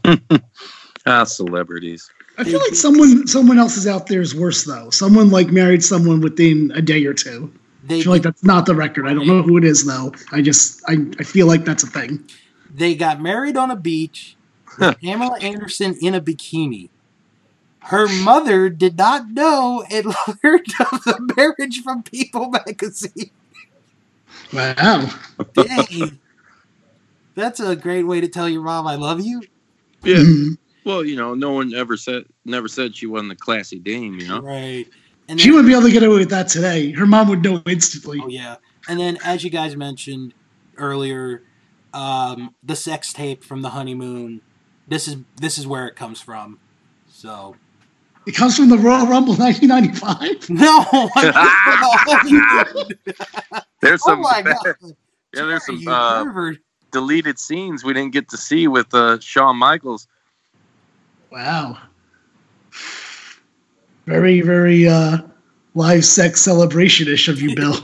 [1.06, 2.10] ah, celebrities.
[2.38, 4.88] I feel like someone someone else is out there is worse though.
[4.88, 7.52] Someone like married someone within a day or two.
[7.84, 9.06] They, I feel like that's not the record.
[9.06, 10.14] I don't know who it is though.
[10.32, 12.24] I just I, I feel like that's a thing.
[12.74, 14.41] they got married on a beach with
[14.78, 16.88] Pamela Anderson in a bikini.
[17.80, 20.06] Her mother did not know and
[20.44, 23.30] learned of the marriage from People magazine.
[24.52, 25.08] Wow.
[25.54, 26.18] Dang.
[27.34, 29.42] That's a great way to tell your mom I love you.
[30.04, 30.16] Yeah.
[30.16, 30.58] Mhm.
[30.84, 34.18] Well, you know, no one ever said never said she wasn't a classy dame.
[34.18, 34.40] You know.
[34.40, 34.86] Right.
[35.28, 36.90] And She wouldn't be able to get away with that today.
[36.92, 38.20] Her mom would know instantly.
[38.22, 38.56] oh yeah.
[38.88, 40.34] And then as you guys mentioned
[40.76, 41.42] earlier,
[41.94, 44.40] um, the sex tape from the honeymoon.
[44.88, 46.58] This is this is where it comes from.
[47.10, 47.56] So
[48.26, 50.50] It comes from the Royal Rumble 1995.
[50.50, 51.08] no, oh
[53.80, 54.20] There's some.
[54.20, 54.42] my
[55.34, 56.52] yeah, there's some uh,
[56.90, 60.06] deleted scenes we didn't get to see with uh, Shawn Michaels.
[61.30, 61.78] Wow.
[64.06, 65.18] Very, very uh
[65.74, 67.76] live sex celebration ish of you, Bill.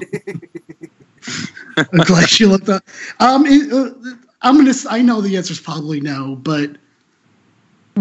[1.77, 2.83] I'm glad you looked up.
[3.21, 4.75] Um, it, uh, I'm gonna.
[4.89, 6.77] I know the answer is probably no, but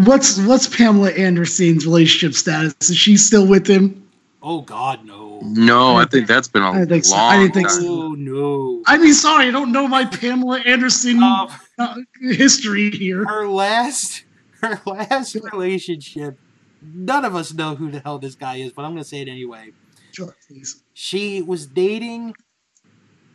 [0.04, 2.74] what's what's Pamela Anderson's relationship status?
[2.90, 4.04] Is she still with him?
[4.42, 5.40] Oh God, no!
[5.42, 7.16] No, I think that's been a I didn't think so.
[7.16, 7.80] long I didn't think time.
[7.82, 8.02] so.
[8.02, 8.82] Oh no!
[8.86, 13.24] I mean, sorry, I don't know my Pamela Anderson Um, uh, history here.
[13.26, 14.24] her last,
[14.60, 16.38] her last relationship.
[16.80, 19.28] None of us know who the hell this guy is, but I'm gonna say it
[19.28, 19.72] anyway.
[20.12, 20.82] Sure, please.
[20.94, 22.34] She was dating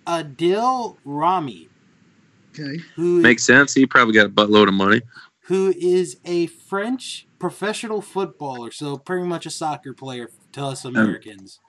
[0.07, 1.69] Adil Rami,
[2.57, 2.77] Okay.
[2.95, 3.73] who Makes sense.
[3.73, 5.01] He probably got a buttload of money.
[5.47, 11.59] Who is a French professional footballer, so pretty much a soccer player to us Americans.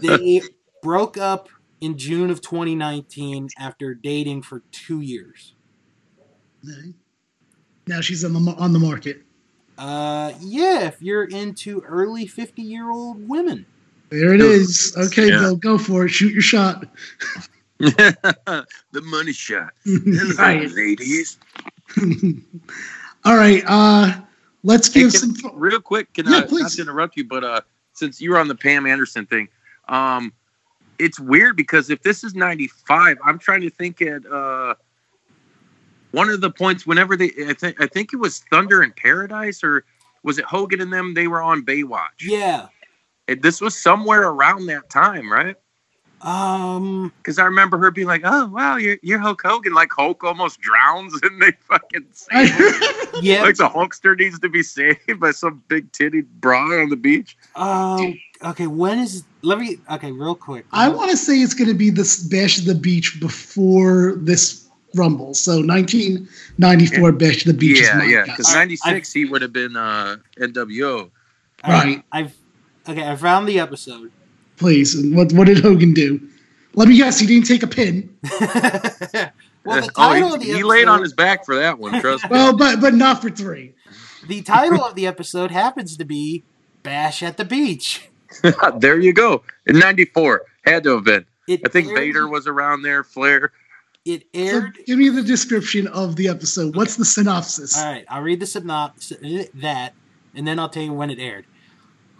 [0.00, 0.40] they
[0.82, 1.48] broke up
[1.80, 5.54] in June of 2019 after dating for two years.
[7.86, 9.22] Now she's on the on the market.
[9.76, 13.66] Uh, yeah, if you're into early 50 year old women.
[14.10, 14.94] There it is.
[14.96, 15.40] Okay, Yeah.
[15.40, 16.10] Bill, go for it.
[16.10, 16.86] Shoot your shot.
[17.78, 18.66] the
[19.04, 19.70] money shot.
[20.38, 20.70] Right.
[20.70, 21.38] ladies.
[23.24, 23.62] All right.
[23.66, 24.20] Uh,
[24.62, 25.52] let's Hey, give can- some.
[25.54, 26.76] real quick, can Yeah, I not please.
[26.76, 27.60] to interrupt you, but uh,
[27.92, 29.48] since you were on the Pam Anderson thing,
[29.88, 30.32] um,
[30.98, 34.74] it's weird because if this is '95, I'm trying to think at uh,
[36.12, 39.62] one of the points whenever they, I think, I think it was Thunder in Paradise,
[39.64, 39.84] or
[40.22, 41.14] was it Hogan and them?
[41.14, 42.20] They were on Baywatch.
[42.22, 42.68] Yeah.
[43.26, 45.56] It- this was somewhere around that time, right?
[46.22, 50.22] Um, Because I remember her being like, "Oh wow, you're you're Hulk Hogan." Like Hulk
[50.22, 52.48] almost drowns, and they fucking save
[53.22, 53.42] yeah.
[53.42, 57.36] like the Hulkster needs to be saved by some big titty broad on the beach.
[57.56, 59.24] Um, okay, when is.
[59.42, 59.78] Let me.
[59.90, 60.66] Okay, real quick.
[60.72, 64.68] I want to say it's going to be this Bash of the Beach before this
[64.94, 65.32] Rumble.
[65.32, 68.24] So 1994 Bash of the Beach yeah, my yeah.
[68.24, 71.10] Because '96 he would have been uh, NWO.
[71.64, 72.04] All right, Right.
[72.12, 72.36] I've.
[72.88, 74.10] Okay, I found the episode.
[74.60, 74.94] Please.
[74.94, 76.20] And what, what did Hogan do?
[76.74, 77.18] Let me guess.
[77.18, 78.14] He didn't take a pin.
[78.22, 79.32] well, the
[79.64, 81.98] oh, title he, of the episode, he laid on his back for that one.
[82.00, 82.30] Trust me.
[82.30, 83.74] Well, but but not for three.
[84.28, 86.44] The title of the episode happens to be
[86.82, 88.08] Bash at the Beach.
[88.76, 89.42] there you go.
[89.66, 91.24] In '94, had to have been.
[91.48, 93.02] It I think aired- Vader was around there.
[93.02, 93.52] Flair.
[94.04, 94.78] It So aired.
[94.86, 96.76] give me the description of the episode.
[96.76, 97.76] What's the synopsis?
[97.78, 99.94] All right, I'll read the synopsis uh, that,
[100.34, 101.46] and then I'll tell you when it aired.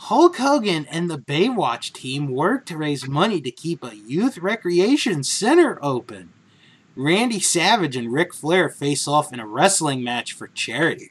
[0.05, 5.22] Hulk Hogan and the Baywatch team worked to raise money to keep a youth recreation
[5.22, 6.32] center open.
[6.96, 11.11] Randy Savage and Ric Flair face off in a wrestling match for charity.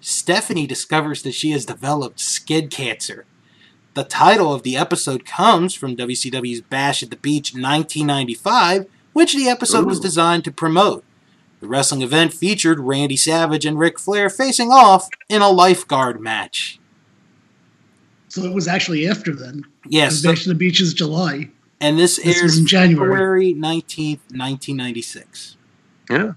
[0.00, 3.24] Stephanie discovers that she has developed skin cancer.
[3.94, 9.48] The title of the episode comes from WCW's Bash at the Beach 1995, which the
[9.48, 11.02] episode was designed to promote.
[11.60, 16.77] The wrestling event featured Randy Savage and Ric Flair facing off in a lifeguard match.
[18.28, 19.64] So it was actually after then.
[19.86, 21.50] Yes, Because Bash of the Beach is July.
[21.80, 23.10] and this This aired was in January.
[23.10, 25.56] February 19th, 1996.
[26.10, 26.32] Yeah.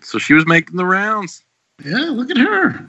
[0.00, 1.42] So she was making the rounds.
[1.84, 2.86] Yeah, look at her.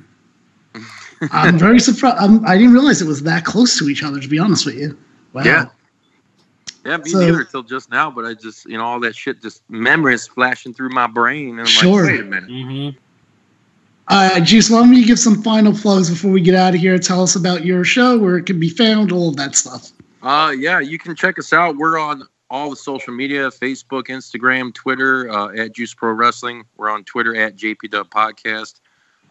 [1.31, 2.17] I'm very surprised.
[2.19, 4.19] I'm, I didn't realize it was that close to each other.
[4.19, 4.97] To be honest with you.
[5.33, 5.43] Wow.
[5.43, 5.65] Yeah.
[6.85, 8.09] Yeah, me So- neither till just now.
[8.09, 11.61] But I just, you know, all that shit, just memories flashing through my brain, and
[11.61, 12.03] I'm Sure.
[12.03, 12.49] like, wait a minute.
[12.49, 12.97] Mm-hmm.
[14.09, 14.71] Right, Juice.
[14.71, 16.97] Let me give some final plugs before we get out of here.
[16.97, 19.91] Tell us about your show, where it can be found, all of that stuff.
[20.21, 21.75] Uh, yeah, you can check us out.
[21.75, 26.63] We're on all the social media: Facebook, Instagram, Twitter uh, at Juice Pro Wrestling.
[26.77, 28.79] We're on Twitter at JP Dub Podcast.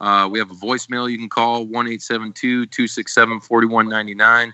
[0.01, 3.41] Uh, we have a voicemail you can call one eight seven two two six seven
[3.41, 4.53] forty one ninety nine.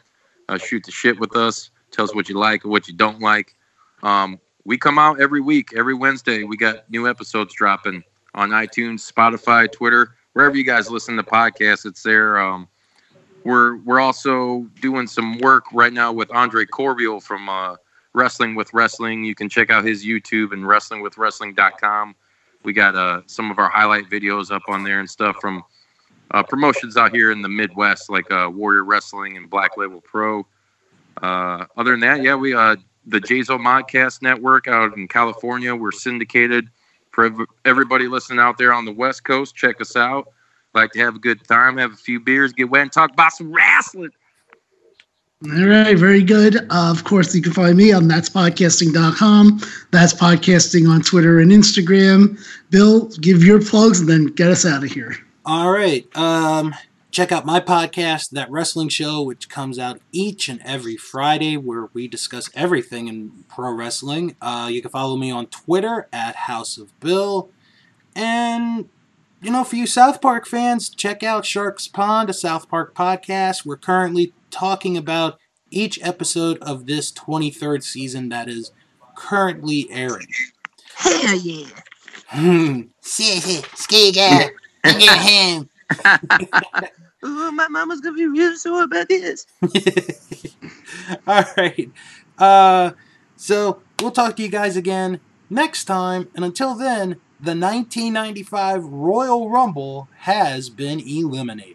[0.49, 1.71] Uh, shoot the shit with us.
[1.91, 3.55] Tell us what you like or what you don't like.
[4.03, 6.45] Um, we come out every week, every Wednesday.
[6.45, 8.05] We got new episodes dropping
[8.35, 11.87] on iTunes, Spotify, Twitter, wherever you guys listen to podcasts.
[11.87, 12.39] It's there.
[12.39, 12.69] Um,
[13.45, 17.77] we're we're also doing some work right now with Andre Corbiel from uh,
[18.15, 19.25] Wrestling with Wrestling.
[19.25, 22.15] You can check out his YouTube and WrestlingWithWrestling.com.
[22.63, 25.63] We got uh, some of our highlight videos up on there and stuff from
[26.31, 30.47] uh, promotions out here in the Midwest, like uh, Warrior Wrestling and Black Label Pro.
[31.23, 32.77] Uh, other than that, yeah, we uh,
[33.07, 35.75] the Jazo Modcast Network out in California.
[35.75, 36.71] We're syndicated
[37.15, 37.31] for
[37.65, 39.55] everybody listening out there on the West Coast.
[39.55, 40.29] Check us out.
[40.75, 43.33] Like to have a good time, have a few beers, get wet, and talk about
[43.33, 44.11] some wrestling.
[45.45, 46.57] All right, very good.
[46.57, 49.61] Uh, of course, you can find me on that's podcasting.com.
[49.91, 52.41] That's podcasting on Twitter and Instagram.
[52.71, 55.15] Bill, give your plugs and then get us out of here.
[55.45, 56.05] All right.
[56.17, 56.75] Um,
[57.15, 61.89] check out my podcast, That Wrestling Show, which comes out each and every Friday, where
[61.93, 64.35] we discuss everything in pro wrestling.
[64.43, 67.51] Uh, you can follow me on Twitter at House of Bill.
[68.17, 68.89] And,
[69.41, 73.65] you know, for you South Park fans, check out Sharks Pond, a South Park podcast.
[73.65, 75.39] We're currently talking about
[75.71, 78.73] each episode of this 23rd season that is
[79.15, 80.27] currently airing.
[80.97, 81.69] Hell yeah.
[82.27, 82.81] Hmm.
[83.01, 84.51] See, Skiga.
[84.83, 86.91] I get him.
[87.27, 89.47] Ooh, my mama's gonna be real sore about this.
[91.27, 91.91] All right.
[92.39, 92.93] Uh,
[93.37, 95.21] so we'll talk to you guys again
[95.51, 96.29] next time.
[96.35, 101.74] And until then, the 1995 Royal Rumble has been eliminated.